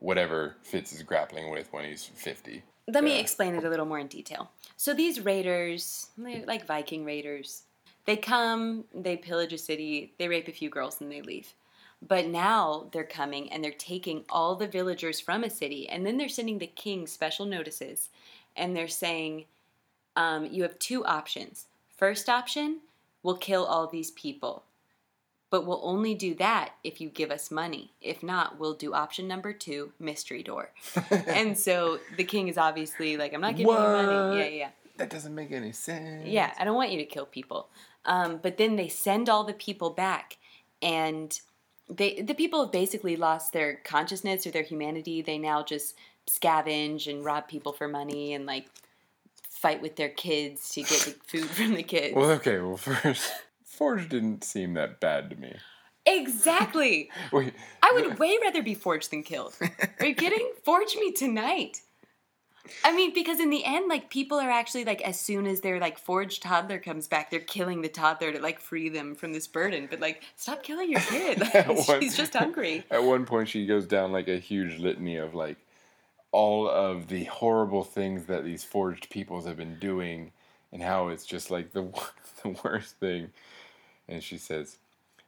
[0.00, 2.62] whatever Fitz is grappling with when he's 50.
[2.86, 3.20] Let me Yeah.
[3.20, 4.50] explain it a little more in detail.
[4.76, 7.64] So these raiders, like Viking raiders,
[8.06, 11.54] they come, they pillage a city, they rape a few girls, and they leave.
[12.00, 16.16] But now they're coming and they're taking all the villagers from a city, and then
[16.16, 18.08] they're sending the king special notices,
[18.56, 19.46] and they're saying,
[20.16, 21.66] um, "You have two options.
[21.96, 22.80] First option,
[23.22, 24.64] we'll kill all these people,
[25.50, 27.92] but we'll only do that if you give us money.
[28.00, 30.70] If not, we'll do option number two, mystery door."
[31.10, 34.38] and so the king is obviously like, I'm not giving you money.
[34.38, 34.68] Yeah, yeah.
[34.96, 36.26] That doesn't make any sense.
[36.26, 37.68] Yeah, I don't want you to kill people.
[38.04, 40.38] Um, but then they send all the people back,
[40.82, 41.38] and
[41.88, 45.22] they the people have basically lost their consciousness or their humanity.
[45.22, 45.94] They now just
[46.26, 48.66] scavenge and rob people for money and like
[49.48, 52.14] fight with their kids to get the food from the kids.
[52.14, 53.32] Well, okay, well, first,
[53.78, 55.54] Forge didn't seem that bad to me.
[56.04, 57.10] exactly.
[57.32, 59.54] Wait, I would way rather be forged than killed.
[60.00, 60.50] Are you kidding?
[60.64, 61.82] Forge me tonight.
[62.84, 65.80] I mean, because in the end, like people are actually like, as soon as their
[65.80, 69.46] like forged toddler comes back, they're killing the toddler to like free them from this
[69.46, 69.86] burden.
[69.90, 71.40] But like, stop killing your kid.
[71.54, 72.84] Like, What- she's just hungry.
[72.90, 75.56] At one point, she goes down like a huge litany of like
[76.30, 80.32] all of the horrible things that these forged peoples have been doing,
[80.72, 81.88] and how it's just like the
[82.42, 83.30] the worst thing.
[84.08, 84.78] And she says,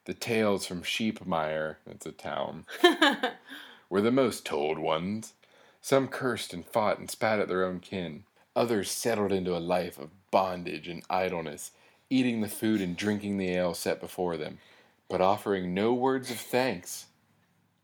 [0.06, 2.66] "The tales from Sheepmire, that's a town,
[3.90, 5.34] were the most told ones.
[5.82, 8.24] Some cursed and fought and spat at their own kin.
[8.54, 11.72] Others settled into a life of bondage and idleness,
[12.08, 14.58] eating the food and drinking the ale set before them,
[15.08, 17.06] but offering no words of thanks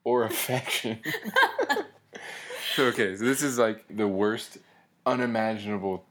[0.04, 0.98] or affection.
[2.74, 4.58] so, okay, so this is like the worst
[5.04, 6.04] unimaginable,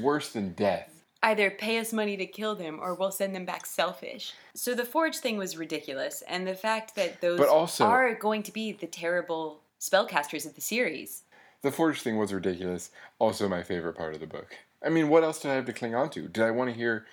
[0.00, 0.97] worse than death.
[1.22, 4.32] Either pay us money to kill them or we'll send them back selfish.
[4.54, 8.42] So the Forge thing was ridiculous, and the fact that those But also- are going
[8.44, 11.24] to be the terrible spellcasters of the series.
[11.62, 12.90] The Forge thing was ridiculous.
[13.18, 14.56] Also, my favorite part of the book.
[14.80, 16.28] I mean, what else did I have to cling on to?
[16.28, 17.04] Did I want to hear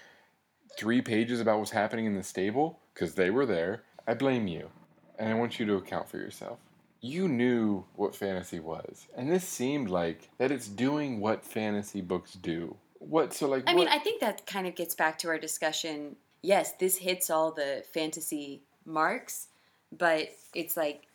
[0.77, 2.79] three pages about what's happening in the stable?
[2.93, 3.81] Because they were there.
[4.07, 4.69] I blame you.
[5.17, 6.59] And I want you to account for yourself.
[7.01, 9.07] You knew what fantasy was.
[9.15, 12.77] And this seemed like that it's doing what fantasy books do.
[13.07, 15.37] What, so like, I what, mean, I think that kind of gets back to our
[15.37, 16.15] discussion.
[16.41, 19.47] Yes, this hits all the fantasy marks,
[19.95, 21.07] but it's like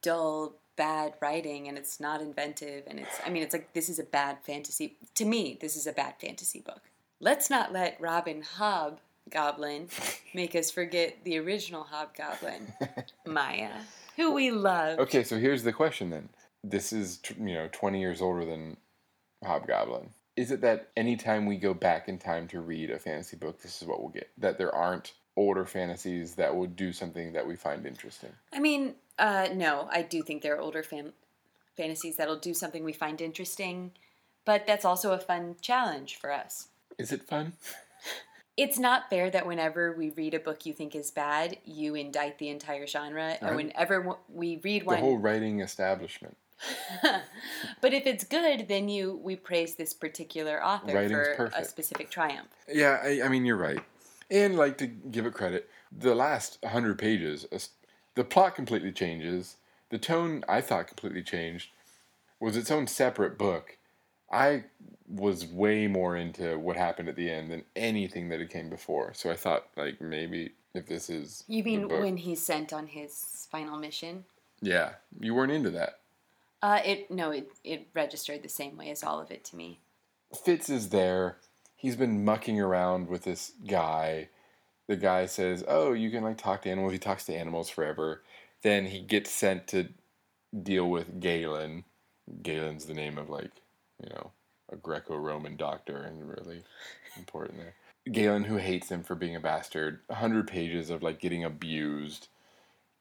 [0.00, 2.84] dull, bad writing and it's not inventive.
[2.86, 4.96] And it's, I mean, it's like this is a bad fantasy.
[5.14, 6.80] To me, this is a bad fantasy book.
[7.20, 9.88] Let's not let Robin Hobgoblin
[10.34, 12.72] make us forget the original Hobgoblin,
[13.26, 13.70] Maia,
[14.16, 14.98] who we love.
[14.98, 16.28] Okay, so here's the question then.
[16.64, 18.76] This is, you know, 20 years older than
[19.44, 20.10] Hobgoblin.
[20.36, 23.82] Is it that anytime we go back in time to read a fantasy book, this
[23.82, 24.30] is what we'll get?
[24.38, 28.30] That there aren't older fantasies that will do something that we find interesting?
[28.52, 31.12] I mean, uh, no, I do think there are older fan-
[31.76, 33.92] fantasies that'll do something we find interesting,
[34.46, 36.68] but that's also a fun challenge for us.
[36.98, 37.52] Is it fun?
[38.56, 42.38] It's not fair that whenever we read a book you think is bad, you indict
[42.38, 43.56] the entire genre, or Right.
[43.56, 46.36] whenever we read one, The whole writing establishment.
[47.80, 52.10] but if it's good, then you we praise this particular author Writing's for a specific
[52.10, 52.48] triumph.
[52.72, 53.82] Yeah, I, I mean, you're right.
[54.30, 57.46] And, like, to give it credit, the last 100 pages,
[58.14, 59.56] the plot completely changes.
[59.90, 61.70] The tone, I thought, completely changed.
[62.40, 63.76] Was its own separate book.
[64.32, 64.64] I
[65.06, 69.12] was way more into what happened at the end than anything that had came before.
[69.14, 71.44] So I thought, like, maybe if this is.
[71.46, 74.24] You mean when he's sent on his final mission?
[74.62, 75.98] Yeah, you weren't into that.
[76.62, 79.80] Uh, it no, it it registered the same way as all of it to me.
[80.44, 81.38] Fitz is there.
[81.76, 84.28] He's been mucking around with this guy.
[84.86, 88.22] The guy says, "Oh, you can like talk to animals." He talks to animals forever.
[88.62, 89.88] Then he gets sent to
[90.62, 91.84] deal with Galen.
[92.42, 93.50] Galen's the name of like,
[94.00, 94.30] you know,
[94.70, 96.62] a Greco-Roman doctor, and really
[97.16, 97.74] important there.
[98.10, 100.00] Galen, who hates him for being a bastard.
[100.08, 102.28] A hundred pages of like getting abused,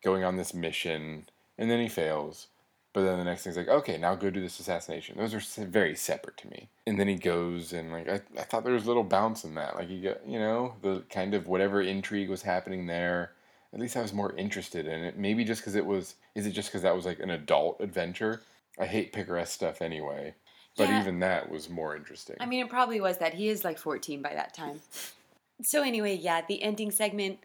[0.03, 1.27] going on this mission,
[1.59, 2.47] and then he fails.
[2.93, 5.17] But then the next thing's like, okay, now go do this assassination.
[5.17, 6.67] Those are very separate to me.
[6.85, 9.55] And then he goes and like I, I thought there was a little bounce in
[9.55, 9.75] that.
[9.75, 13.31] Like you got you know the kind of whatever intrigue was happening there.
[13.73, 15.17] At least I was more interested in it.
[15.17, 16.15] Maybe just because it was.
[16.35, 18.41] Is it just because that was like an adult adventure?
[18.77, 20.33] I hate picaresque stuff anyway.
[20.77, 20.99] But Yeah.
[21.01, 22.37] even that was more interesting.
[22.39, 24.81] I mean, it probably was that he is like 14 by that time.
[25.63, 27.37] So anyway, yeah, the ending segment.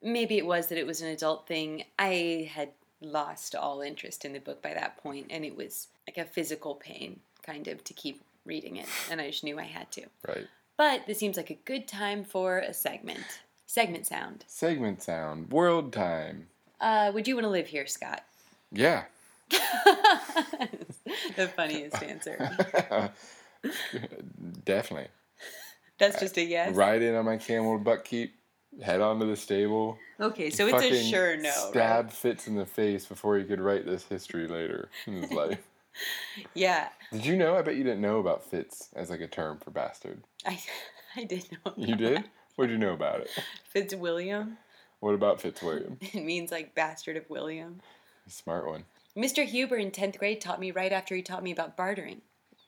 [0.00, 1.82] Maybe it was that it was an adult thing.
[1.98, 2.70] I had
[3.00, 6.74] lost all interest in the book by that point, and it was like a physical
[6.74, 10.02] pain, kind of, to keep reading it, and I just knew I had to.
[10.26, 10.46] right.
[10.76, 13.24] But this seems like a good time for a segment.
[13.66, 14.44] Segment sound.
[14.46, 15.50] Segment sound.
[15.50, 16.46] World time.
[16.80, 18.22] Uh, would you want to live here, Scott?
[18.70, 19.02] Yeah.
[19.50, 22.38] the funniest answer.
[24.64, 25.08] Definitely.
[25.98, 26.74] That's just a yes.
[26.76, 28.34] Ride in on my camel butt keep.
[28.82, 29.98] Head on to the stable.
[30.20, 31.50] Okay, so it's a sure no.
[31.50, 32.12] Stab Right?
[32.12, 35.58] Fitz in the face before he could write this history later in his life.
[36.54, 37.56] Yeah, Did you know?
[37.56, 40.22] I bet you didn't know about Fitz as like a term for bastard.
[40.46, 40.60] I,
[41.16, 41.72] I did know.
[41.76, 42.24] You did?
[42.56, 43.30] What did you know about it?
[43.72, 44.58] Fitzwilliam.
[44.98, 45.96] What about Fitzwilliam?
[46.00, 47.80] It means like bastard of William.
[48.26, 48.82] Smart one.
[49.16, 49.44] Mr.
[49.44, 52.20] Huber in 10th grade taught me right after he taught me about bartering.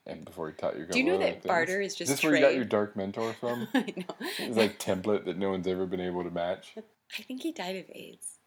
[0.06, 2.34] And before he taught you, Do you know that barter is Is just this where
[2.34, 3.68] you got your dark mentor from?
[3.74, 4.26] I know.
[4.38, 6.74] It's like template that no one's ever been able to match.
[7.18, 8.38] I think he died of AIDS.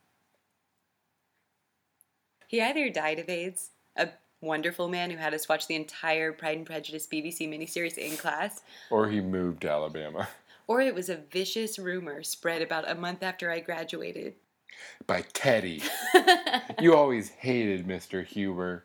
[2.48, 4.10] He either died of AIDS, a
[4.42, 8.62] wonderful man who had us watch the entire Pride and Prejudice BBC miniseries in class,
[8.90, 10.28] Or he moved to Alabama.
[10.68, 14.36] or it was a vicious rumor spread about a month after I graduated.
[15.08, 15.84] By Teddy.
[16.82, 18.26] You always hated Mr.
[18.26, 18.84] Huber.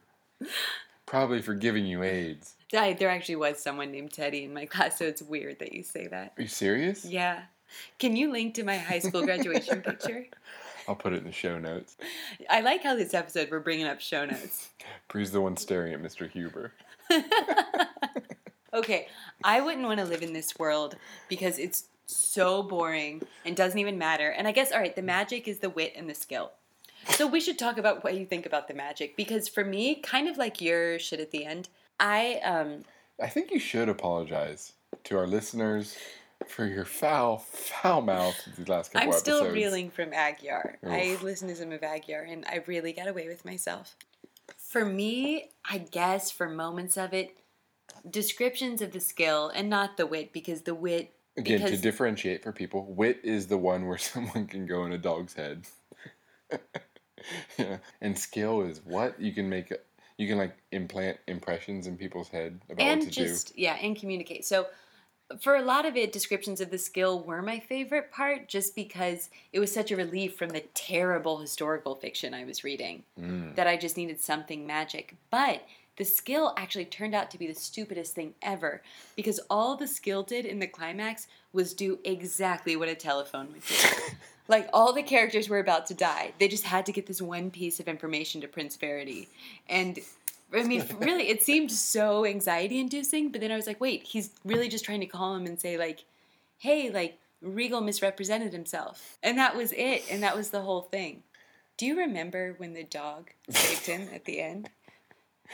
[1.06, 2.54] Probably for giving you AIDS.
[2.74, 5.82] I, there actually was someone named Teddy in my class, so it's weird that you
[5.82, 6.34] say that.
[6.36, 7.04] Are you serious?
[7.04, 7.42] Yeah.
[7.98, 10.26] Can you link to my high school graduation picture?
[10.86, 11.96] I'll put it in the show notes.
[12.48, 14.70] I like how this episode we're bringing up show notes.
[15.08, 16.30] Bree's the one staring at Mr.
[16.30, 16.72] Huber.
[18.72, 19.08] Okay,
[19.42, 20.96] I wouldn't want to live in this world
[21.28, 24.30] because it's so boring and doesn't even matter.
[24.30, 26.52] And I guess, all right, the magic is the wit and the skill.
[27.10, 30.28] So we should talk about what you think about the magic because for me, kind
[30.28, 31.68] of like your shit at the end,
[32.00, 32.84] I um
[33.20, 34.72] I think you should apologize
[35.04, 35.96] to our listeners
[36.46, 39.08] for your foul, foul mouth these last couple.
[39.08, 39.54] I'm still episodes.
[39.54, 40.76] reeling from Agyar.
[40.86, 41.22] I Oof.
[41.22, 43.96] listen to some of Agyar and I really got away with myself.
[44.56, 47.38] For me, I guess for moments of it,
[48.08, 52.52] descriptions of the skill and not the wit because the wit Again, to differentiate for
[52.52, 55.66] people, wit is the one where someone can go in a dog's head.
[57.58, 57.78] yeah.
[58.00, 59.72] And skill is what you can make.
[60.18, 63.96] You can like implant impressions in people's head about and what to just yeah and
[63.96, 64.66] communicate so
[65.40, 69.30] for a lot of it descriptions of the skill were my favorite part just because
[69.52, 73.04] it was such a relief from the terrible historical fiction i was reading.
[73.18, 73.54] Mm.
[73.54, 75.62] that i just needed something magic but
[75.98, 78.82] the skill actually turned out to be the stupidest thing ever
[79.16, 83.62] because all the skill did in the climax was do exactly what a telephone would
[83.66, 83.88] do
[84.48, 87.50] like all the characters were about to die they just had to get this one
[87.50, 89.28] piece of information to prince verity
[89.68, 89.98] and
[90.52, 94.30] I mean, really, it seemed so anxiety inducing, but then I was like, wait, he's
[94.44, 96.04] really just trying to call him and say, like,
[96.58, 99.18] hey, like, Regal misrepresented himself.
[99.22, 100.04] And that was it.
[100.10, 101.22] And that was the whole thing.
[101.76, 104.70] Do you remember when the dog saved him at the end?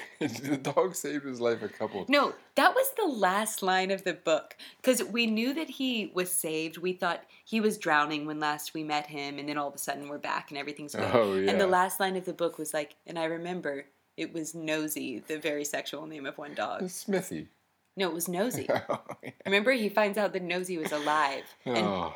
[0.19, 2.05] the dog saved his life a couple.
[2.09, 4.57] No, that was the last line of the book.
[4.81, 6.79] Because we knew that he was saved.
[6.79, 9.79] We thought he was drowning when last we met him, and then all of a
[9.79, 11.11] sudden we're back and everything's good.
[11.13, 11.51] Oh, yeah.
[11.51, 15.21] And the last line of the book was like, and I remember it was Nosy,
[15.27, 16.89] the very sexual name of one dog.
[16.89, 17.49] Smithy.
[17.97, 18.67] No, it was Nosy.
[18.89, 19.31] oh, yeah.
[19.47, 22.15] Remember, he finds out that Nosy was alive, and Oh.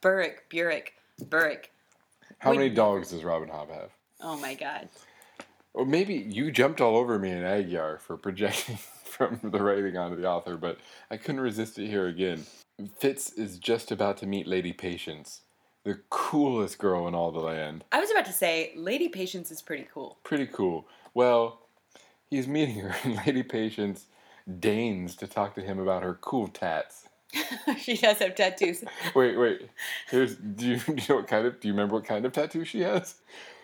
[0.00, 0.94] Burrich, Burrich,
[1.28, 1.70] Burrich.
[2.38, 3.90] How Would many dogs does Robin Hobb have?
[4.20, 4.88] Oh my God!
[5.76, 10.16] Or maybe you jumped all over me in Agyar for projecting from the writing onto
[10.16, 10.78] the author, but
[11.10, 12.46] I couldn't resist it here again.
[12.98, 15.42] Fitz is just about to meet Lady Patience,
[15.84, 17.84] the coolest girl in all the land.
[17.92, 20.16] I was about to say, Lady Patience is pretty cool.
[20.24, 20.88] Pretty cool.
[21.12, 21.60] Well,
[22.30, 24.06] he's meeting her, and Lady Patience
[24.58, 27.06] deigns to talk to him about her cool tats.
[27.78, 28.82] she does have tattoos.
[29.14, 29.68] Wait, wait.
[30.08, 32.32] Here's do you, do you know what kind of do you remember what kind of
[32.32, 33.16] tattoo she has?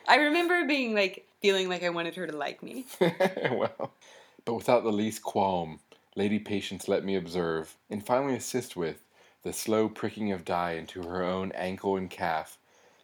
[0.07, 2.87] I remember being like feeling like I wanted her to like me.
[3.01, 3.93] well,
[4.45, 5.81] but without the least qualm,
[6.17, 9.03] Lady Patience let me observe, and finally assist with,
[9.43, 12.59] the slow pricking of dye into her own ankle and calf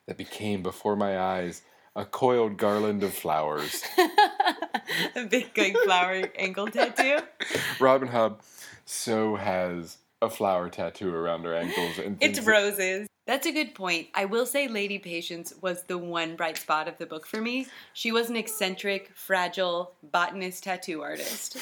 [0.07, 1.63] that became before my eyes
[1.97, 3.83] a coiled garland of flowers.
[5.17, 7.19] a big, big flower ankle tattoo.
[7.81, 8.39] Robin Hobb
[8.85, 13.08] so has a flower tattoo around her ankles and It's roses.
[13.29, 14.09] That's a good point.
[14.15, 17.67] I will say Lady Patience was the one bright spot of the book for me.
[17.93, 21.59] She was an eccentric, fragile botanist tattoo artist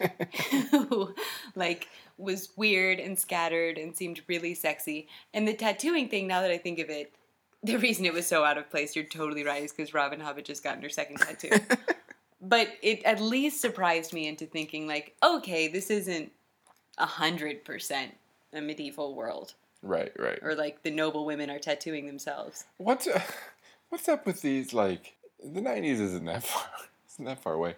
[0.70, 1.14] who
[1.54, 5.06] like was weird and scattered and seemed really sexy.
[5.34, 7.12] And the tattooing thing, now that I think of it,
[7.62, 10.36] the reason it was so out of place, you're totally right, is because Robin Hobb
[10.36, 11.50] had just gotten her second tattoo.
[12.40, 16.32] but it at least surprised me into thinking like, okay, this isn't
[16.96, 18.16] a hundred percent
[18.54, 20.38] a medieval world Right, right.
[20.42, 22.64] or like the noble women are tattooing themselves.
[22.78, 23.20] What's uh,
[23.88, 25.14] what's up with these like
[25.44, 26.64] the nineties isn't that far
[27.12, 27.76] isn't that far away.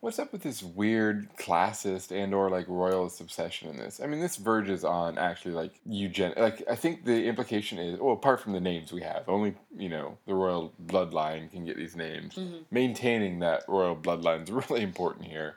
[0.00, 4.00] What's up with this weird classist and or like royalist obsession in this?
[4.02, 6.34] I mean, this verges on actually like eugen.
[6.36, 9.88] Like, I think the implication is, well, apart from the names we have, only you
[9.88, 12.36] know the royal bloodline can get these names.
[12.72, 15.56] Maintaining that royal bloodline is really important here.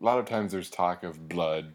[0.00, 1.74] A lot of times there's talk of blood,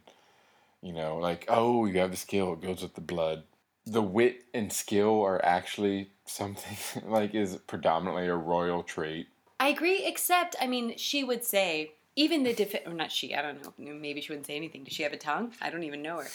[0.81, 3.43] you know, like oh, you have the skill, it goes with the blood.
[3.85, 6.77] The wit and skill are actually something
[7.09, 9.27] like is predominantly a royal trait.
[9.59, 13.35] I agree, except I mean, she would say even the def- or not she.
[13.35, 13.93] I don't know.
[13.93, 14.83] Maybe she wouldn't say anything.
[14.83, 15.53] Does she have a tongue?
[15.61, 16.27] I don't even know her.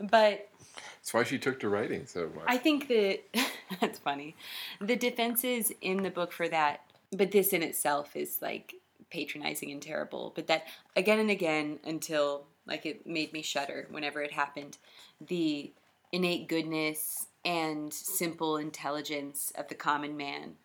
[0.00, 0.48] But
[0.96, 2.44] That's why she took to writing so much.
[2.46, 3.20] I think that
[3.80, 4.36] that's funny.
[4.80, 8.74] The defenses in the book for that, but this in itself is like
[9.10, 10.32] patronizing and terrible.
[10.34, 14.78] But that again and again until like it made me shudder whenever it happened.
[15.26, 15.72] The
[16.12, 20.56] innate goodness and simple intelligence of the common man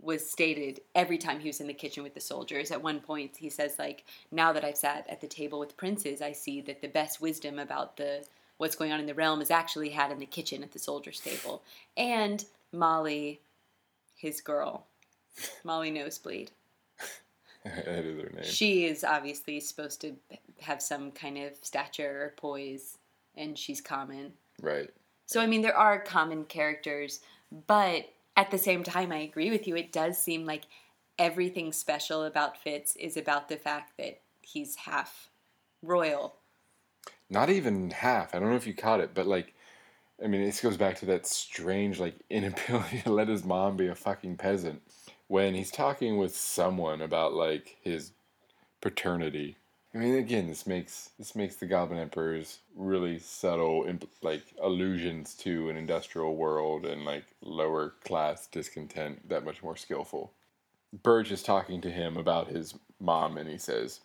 [0.00, 2.70] was stated every time he was in the kitchen with the soldiers.
[2.70, 6.20] At one point, he says, like, now that I've sat at the table with princes,
[6.20, 8.24] I see that the best wisdom about the
[8.58, 11.20] what's going on in the realm is actually had in the kitchen at the soldiers'
[11.20, 11.62] table.
[11.96, 13.40] And Molly,
[14.16, 14.86] his girl,
[15.64, 16.50] Molly Nosebleed,
[17.64, 18.44] that is her name.
[18.44, 20.14] she is obviously supposed to
[20.60, 22.98] have some kind of stature or poise,
[23.36, 24.32] and she's common.
[24.62, 24.88] Right.
[25.26, 27.20] So, I mean, there are common characters,
[27.66, 29.76] but at the same time, I agree with you.
[29.76, 30.62] It does seem like
[31.18, 35.28] everything special about Fitz is about the fact that he's half
[35.82, 36.36] royal.
[37.28, 38.34] Not even half.
[38.34, 39.54] I don't know if you caught it, but like,
[40.22, 43.88] I mean, this goes back to that strange like inability to let his mom be
[43.88, 44.82] a fucking peasant
[45.28, 48.12] when he's talking with someone about like his
[48.80, 49.56] paternity.
[49.94, 55.34] I mean, again, this makes this makes the Goblin Emperor's really subtle imp- like allusions
[55.36, 60.32] to an industrial world and like lower class discontent that much more skillful.
[61.02, 64.00] Burrich is talking to him about his mom, and he says,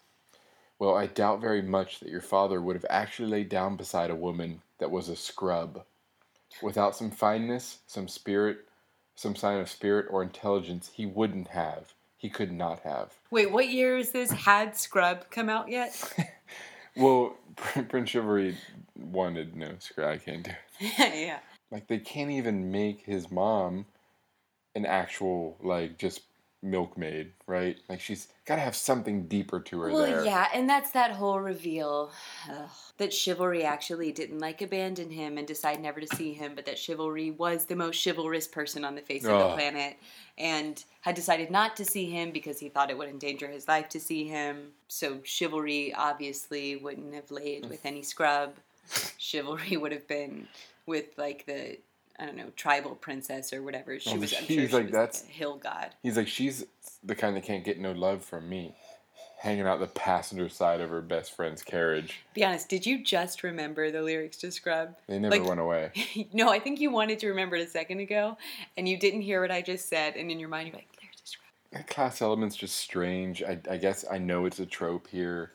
[0.77, 4.15] Well, I doubt very much that your father would have actually laid down beside a
[4.15, 5.85] woman that was a scrub.
[6.61, 8.67] Without some fineness, some spirit,
[9.15, 11.93] some sign of spirit or intelligence, he wouldn't have.
[12.17, 13.13] He could not have.
[13.29, 14.31] Wait, what year is this?
[14.31, 16.13] Had Scrub come out yet?
[16.97, 18.57] Well, Prince Chivalry
[18.95, 20.09] wanted no scrub.
[20.09, 20.93] I can't do it.
[21.27, 21.39] yeah.
[21.69, 23.85] Like, they can't even make his mom
[24.73, 26.21] an actual, like, just
[26.63, 27.77] milkmaid, right?
[27.87, 30.25] Like, she's got to have something deeper to her Well, there.
[30.25, 32.11] yeah, and that's that whole reveal
[32.49, 36.65] ugh, that chivalry actually didn't like abandon him and decide never to see him, but
[36.65, 39.97] that chivalry was the most chivalrous person on the face of the planet
[40.37, 43.89] and had decided not to see him because he thought it would endanger his life
[43.89, 44.69] to see him.
[44.87, 48.53] So chivalry obviously wouldn't have laid with any scrub.
[49.17, 50.47] Chivalry would have been
[50.85, 51.77] with like the
[52.19, 53.99] I don't know tribal princess or whatever.
[53.99, 54.33] She was.
[54.33, 55.89] I'm he's sure she like, was that's- a hill god.
[56.03, 56.65] He's like, she's
[57.03, 58.75] the kind that can't get no love from me.
[59.39, 62.21] Hanging out the passenger side of her best friend's carriage.
[62.33, 62.69] Be honest.
[62.69, 64.95] Did you just remember the lyrics to Scrub?
[65.07, 65.91] They never Like- went away.
[66.33, 68.35] no, I think you wanted to remember it a second ago,
[68.77, 71.21] and you didn't hear what I just said, and in your mind you're like, "There's
[71.23, 73.43] a scrub." That class element's just strange.
[73.43, 75.51] I, I guess I know it's a trope here.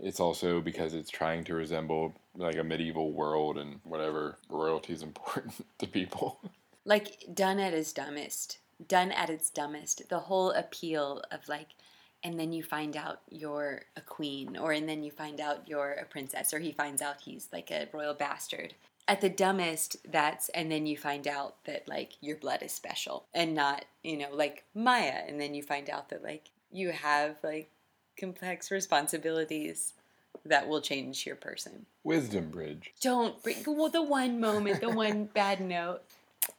[0.00, 5.02] It's also because it's trying to resemble like a medieval world and whatever royalty is
[5.10, 6.40] important to people.
[6.84, 10.08] Like done at its dumbest, done at its dumbest.
[10.08, 11.68] The whole appeal of like,
[12.22, 15.92] and then you find out you're a queen, or and then you find out you're
[15.92, 18.74] a princess, or he finds out he's like a royal bastard.
[19.08, 23.26] At the dumbest, that's and then you find out that like your blood is special
[23.34, 27.36] and not you know like Maia, and then you find out that like you have
[27.42, 27.70] like
[28.16, 29.92] complex responsibilities
[30.44, 31.86] that will change your person.
[32.04, 32.92] Wisdom Bridge.
[33.00, 36.02] Don't bring well, the one moment, the one bad note.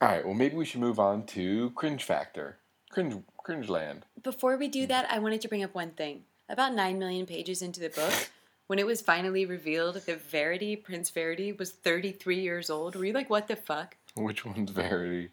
[0.00, 2.58] All right, well maybe we should move on to cringe factor.
[2.90, 4.04] Cringe cringe land.
[4.22, 6.24] Before we do that, I wanted to bring up one thing.
[6.50, 8.30] About 9 million pages into the book,
[8.66, 13.12] when it was finally revealed that Verity, Prince Verity, was 33 years old, were you
[13.12, 13.96] like, what the fuck?
[14.14, 15.30] Which one's Verity?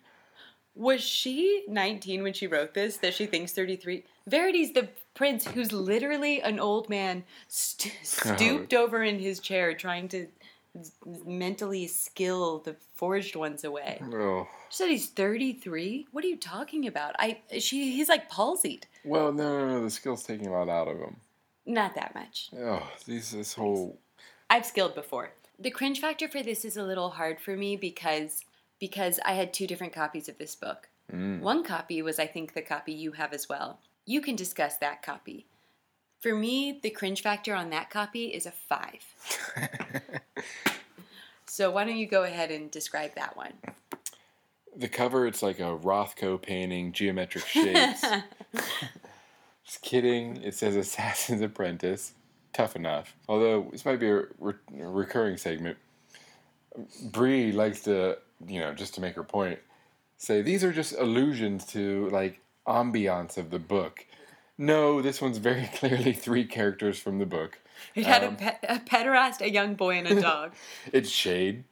[0.75, 4.03] Was she 19 when she wrote this that she thinks 33?
[4.27, 10.07] Verity's the prince who's literally an old man st- stooped over in his chair trying
[10.09, 10.27] to
[11.25, 14.01] mentally skill the forged ones away.
[14.03, 14.47] Oh.
[14.69, 16.07] She said he's 33?
[16.11, 17.15] What are you talking about?
[17.19, 18.83] I she he's like palsied.
[19.03, 19.83] Well, no, no, no.
[19.83, 21.17] The skill's taking a lot out of him.
[21.65, 22.49] Not that much.
[22.57, 23.97] Oh, these this whole
[24.49, 25.31] I've skilled before.
[25.57, 28.43] The cringe factor for this is a little hard for me because
[28.79, 30.89] because I had two different copies of this book.
[31.13, 31.41] Mm.
[31.41, 33.79] One copy was I think the copy you have as well.
[34.05, 35.47] You can discuss that copy.
[36.19, 40.21] For me, the cringe factor on that copy is a 5.
[41.47, 43.53] So why don't you go ahead and describe that one?
[44.75, 45.25] the cover.
[45.25, 48.01] It's like a Rothko painting, geometric shapes.
[49.65, 50.37] Just kidding.
[50.43, 52.13] It says Assassin's Apprentice.
[52.53, 53.15] Tough enough.
[53.27, 55.77] Although this might be a, re- a recurring segment.
[57.03, 58.17] Bree likes to,
[58.47, 59.59] you know, just to make her point,
[60.17, 64.05] say these are just allusions to like ambiance of the book.
[64.57, 67.59] No, this one's very clearly three characters from the book.
[67.93, 70.53] It had Um, a, pe- a pederast, a young boy, and a dog.
[70.93, 71.63] It's Chade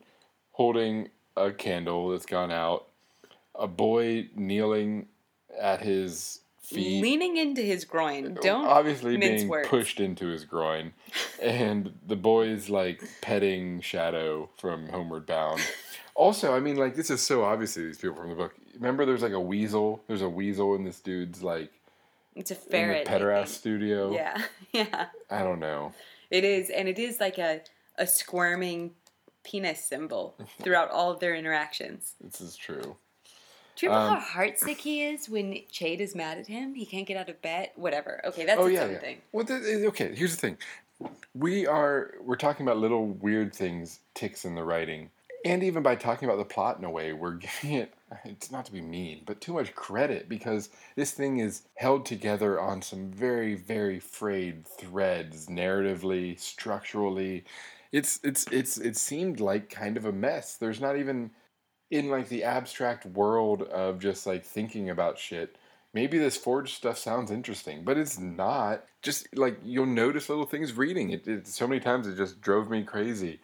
[0.51, 2.88] holding a candle that's gone out,
[3.55, 5.07] a boy kneeling
[5.59, 7.01] at his feet.
[7.01, 8.38] Leaning into his groin.
[8.41, 9.68] Don't obviously being words.
[9.70, 10.91] pushed into his groin,
[11.41, 15.61] and the boy's like petting Shadow from Homeward Bound.
[16.16, 18.53] Also, I mean, like this is so obviously these people from the book.
[18.76, 20.03] Remember, there's like a weasel.
[20.07, 21.72] There's a weasel in this dude's like
[22.36, 23.07] It's a in the ferret.
[23.07, 24.11] Pederast studio.
[24.14, 24.41] Yeah,
[24.74, 25.07] yeah.
[25.32, 25.93] I don't know.
[26.30, 27.61] It is, and it is like a
[27.97, 28.91] a squirming
[29.43, 32.14] penis symbol throughout all of their interactions.
[32.24, 32.95] This is true.
[33.76, 36.76] Do you remember Um, how heartsick he is when Chade is mad at him?
[36.76, 37.72] He can't get out of bed.
[37.76, 38.22] Whatever.
[38.26, 38.99] Okay, that's oh yeah, yeah.
[38.99, 39.18] thing.
[39.32, 40.14] Well, th- th- okay.
[40.14, 40.57] Here's the thing.
[41.34, 45.09] We are we're talking about little weird things, ticks in the writing,
[45.45, 47.33] and even by talking about the plot in a way, we're
[47.63, 47.93] giving it.
[48.25, 52.59] It's not to be mean, but too much credit because this thing is held together
[52.59, 57.45] on some very, very frayed threads, narratively, structurally.
[57.91, 60.57] It's it's it's it seemed like kind of a mess.
[60.57, 61.31] There's not even
[61.91, 65.57] in like the abstract world of just like thinking about shit
[65.93, 68.85] maybe this forged stuff sounds interesting, but it's not.
[69.01, 71.47] Just like you'll notice little things reading it, it.
[71.47, 73.39] So many times it just drove me crazy.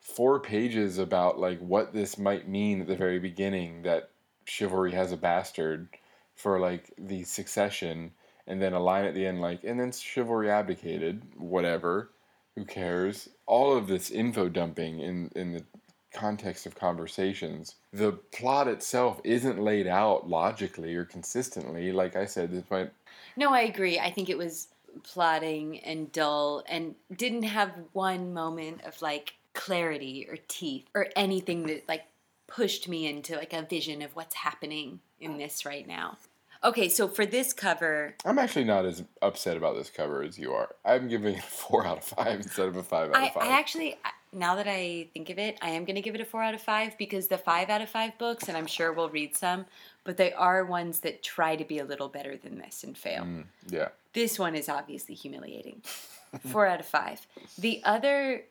[0.00, 4.10] Four pages about like what this might mean at the very beginning that
[4.44, 5.88] chivalry has a bastard
[6.34, 8.12] for like the succession,
[8.46, 11.22] and then a line at the end like, and then chivalry abdicated.
[11.36, 12.10] Whatever,
[12.56, 13.28] who cares?
[13.46, 15.64] All of this info dumping in in the
[16.12, 17.76] context of conversations.
[17.92, 21.92] The plot itself isn't laid out logically or consistently.
[21.92, 22.90] Like I said, this might
[23.36, 23.98] No, I agree.
[23.98, 24.68] I think it was
[25.04, 31.66] plotting and dull and didn't have one moment of like clarity or teeth or anything
[31.66, 32.04] that like
[32.46, 36.18] pushed me into like a vision of what's happening in this right now.
[36.62, 40.52] Okay, so for this cover, I'm actually not as upset about this cover as you
[40.52, 40.74] are.
[40.84, 43.32] I'm giving it a four out of five instead of a five out I, of
[43.32, 43.42] five.
[43.44, 43.96] I actually,
[44.34, 46.52] now that I think of it, I am going to give it a four out
[46.52, 49.64] of five because the five out of five books, and I'm sure we'll read some,
[50.04, 53.24] but they are ones that try to be a little better than this and fail.
[53.24, 53.88] Mm, yeah.
[54.12, 55.80] This one is obviously humiliating.
[56.46, 57.26] Four out of five.
[57.58, 58.42] The other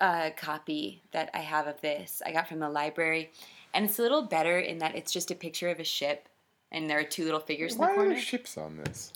[0.00, 3.30] uh, copy that I have of this, I got from the library,
[3.72, 6.28] and it's a little better in that it's just a picture of a ship,
[6.72, 8.14] and there are two little figures Why in the are corner.
[8.14, 9.12] there ships on this?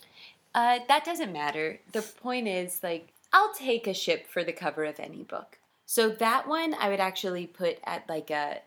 [0.55, 1.79] Uh, that doesn't matter.
[1.91, 5.59] The point is, like, I'll take a ship for the cover of any book.
[5.85, 8.59] So that one I would actually put at like a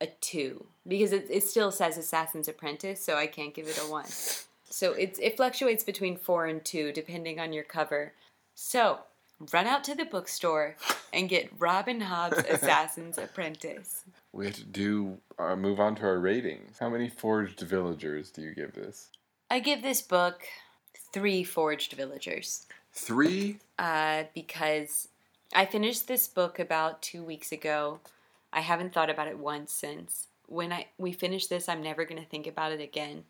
[0.00, 3.90] a two because it, it still says Assassin's Apprentice, so I can't give it a
[3.90, 4.06] one.
[4.72, 8.12] So it's it fluctuates between four and two depending on your cover.
[8.54, 9.00] So
[9.52, 10.76] run out to the bookstore
[11.12, 14.04] and get Robin Hobb's Assassin's Apprentice.
[14.32, 16.78] We have to do uh, move on to our ratings.
[16.78, 19.08] How many forged villagers do you give this?
[19.50, 20.42] I give this book
[21.12, 22.66] three forged villagers.
[22.92, 23.58] Three.
[23.78, 25.08] uh, because
[25.54, 28.00] I finished this book about two weeks ago.
[28.52, 30.26] I haven't thought about it once since.
[30.46, 33.24] When I we finish this, I'm never gonna think about it again,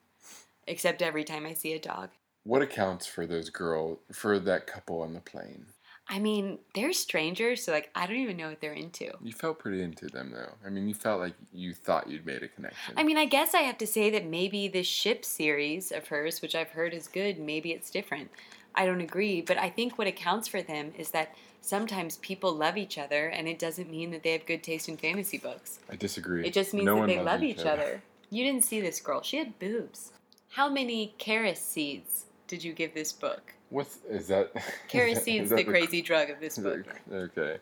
[0.66, 2.08] except every time I see a dog.
[2.44, 5.66] What accounts for those girl for that couple on the plane?
[6.12, 9.12] I mean, they're strangers, so like I don't even know what they're into.
[9.22, 10.52] You felt pretty into them though.
[10.66, 12.94] I mean, you felt like you thought you'd made a connection.
[12.96, 16.42] I mean, I guess I have to say that maybe this ship series of hers,
[16.42, 18.28] which I've heard is good, maybe it's different.
[18.74, 22.76] I don't agree, but I think what accounts for them is that sometimes people love
[22.76, 25.78] each other, and it doesn't mean that they have good taste in fantasy books.
[25.88, 26.44] I disagree.
[26.44, 28.02] It just means No that they love each other.
[28.30, 29.22] You didn't see this girl.
[29.22, 30.12] She had boobs.
[30.50, 33.54] How many Carris seeds did you give this book?
[33.70, 34.50] What's is that?
[34.88, 36.84] Carris is that the crazy drug of this book.
[37.08, 37.58] that- okay.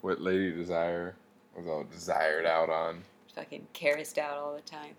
[0.00, 1.14] What Lady Desire
[1.54, 3.02] was all desired out on.
[3.34, 4.94] Fucking Carris out all the time.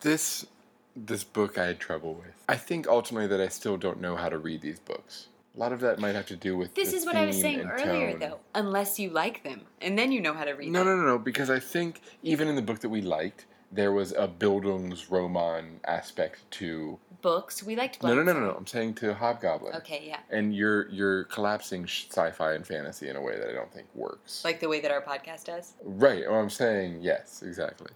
[0.00, 0.46] This
[0.94, 2.34] this book I had trouble with.
[2.48, 5.26] I think ultimately that I still don't know how to read these books.
[5.56, 7.40] A lot of that might have to do with This the is what I was
[7.40, 8.20] saying earlier, tone.
[8.20, 8.38] though.
[8.54, 10.98] Unless you like them, and then you know how to read No, them.
[10.98, 11.18] no, no, no.
[11.18, 16.50] Because I think even in the book that we liked, there was a Bildungsroman aspect
[16.52, 16.98] to.
[17.20, 17.62] Books.
[17.64, 18.02] We liked.
[18.02, 18.52] No, no, no, no, no.
[18.52, 19.74] I'm saying to Hobgoblin.
[19.76, 20.20] Okay, yeah.
[20.30, 24.44] And you're you're collapsing sci-fi and fantasy in a way that I don't think works.
[24.44, 25.74] Like the way that our podcast does.
[25.82, 26.24] right.
[26.28, 27.90] Well, I'm saying yes, exactly.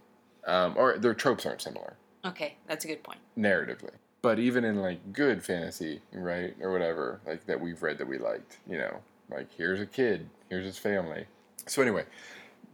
[0.45, 1.95] Um, or their tropes aren't similar
[2.25, 3.19] Okay, that's a good point.
[3.37, 3.91] narratively.
[4.21, 8.17] But even in like good fantasy, right, or whatever, like that we've read that we
[8.17, 8.97] liked, you know,
[9.31, 11.25] like here's a kid, here's his family.
[11.65, 12.03] So anyway,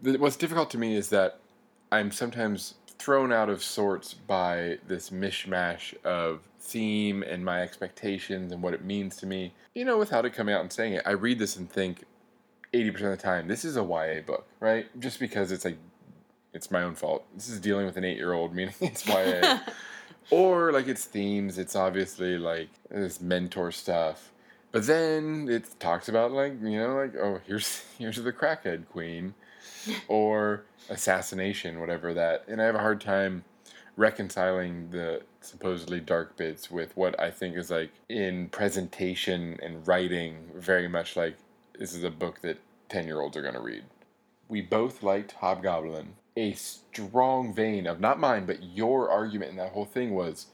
[0.01, 1.39] the, what's difficult to me is that
[1.91, 8.61] I'm sometimes thrown out of sorts by this mishmash of theme and my expectations and
[8.61, 9.53] what it means to me.
[9.73, 12.03] You know, without it coming out and saying it, I read this and think
[12.73, 14.87] 80% of the time, this is a YA book, right?
[14.99, 15.77] Just because it's like,
[16.53, 17.25] it's my own fault.
[17.33, 19.59] This is dealing with an eight year old, meaning it's YA.
[20.29, 24.31] or like its themes, it's obviously like this mentor stuff.
[24.71, 29.33] But then it talks about like, you know, like, oh, here's here's the crackhead queen
[30.07, 32.45] or assassination, whatever that.
[32.47, 33.43] And I have a hard time
[33.95, 40.49] reconciling the supposedly dark bits with what I think is like in presentation and writing
[40.55, 41.35] very much like
[41.77, 42.59] this is a book that
[42.89, 43.83] 10 year olds are going to read.
[44.47, 46.15] We both liked Hobgoblin.
[46.35, 50.47] A strong vein of not mine, but your argument in that whole thing was,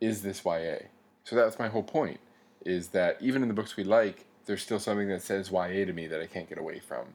[0.00, 0.86] is this YA?
[1.24, 2.20] So that's my whole point.
[2.64, 5.92] Is that even in the books we like, there's still something that says YA to
[5.92, 7.06] me that I can't get away from.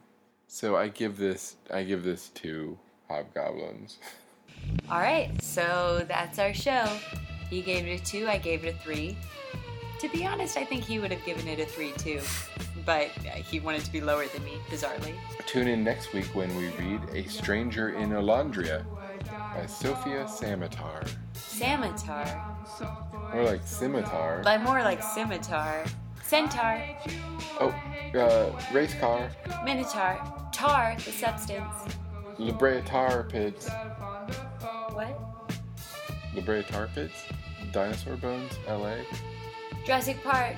[0.48, 2.78] So I give this I give this to
[3.08, 3.98] Hobgoblins.
[4.90, 6.84] All right, so that's our show.
[7.48, 9.16] He gave it a two, I gave it a three.
[10.00, 12.20] To be honest, I think he would have given it a three too,
[12.84, 15.14] but he wanted to be lower than me, bizarrely.
[15.46, 18.84] Tune in next week when we read A Stranger in Olondria
[19.54, 21.08] by Sofia Samatar.
[21.34, 24.40] Samatar, More like Scimitar.
[24.44, 25.84] but more like scimitar.
[26.22, 26.80] Centaur,
[27.60, 27.74] Oh,
[28.14, 29.30] uh, race car.
[29.64, 30.20] minotaur,
[30.52, 31.74] tar, the substance.
[32.38, 33.68] La Brea Tar Pits.
[34.92, 35.20] What?
[36.34, 37.24] La Brea Tar Pits?
[37.72, 38.96] Dinosaur Bones, LA.
[39.84, 40.56] Jurassic Park,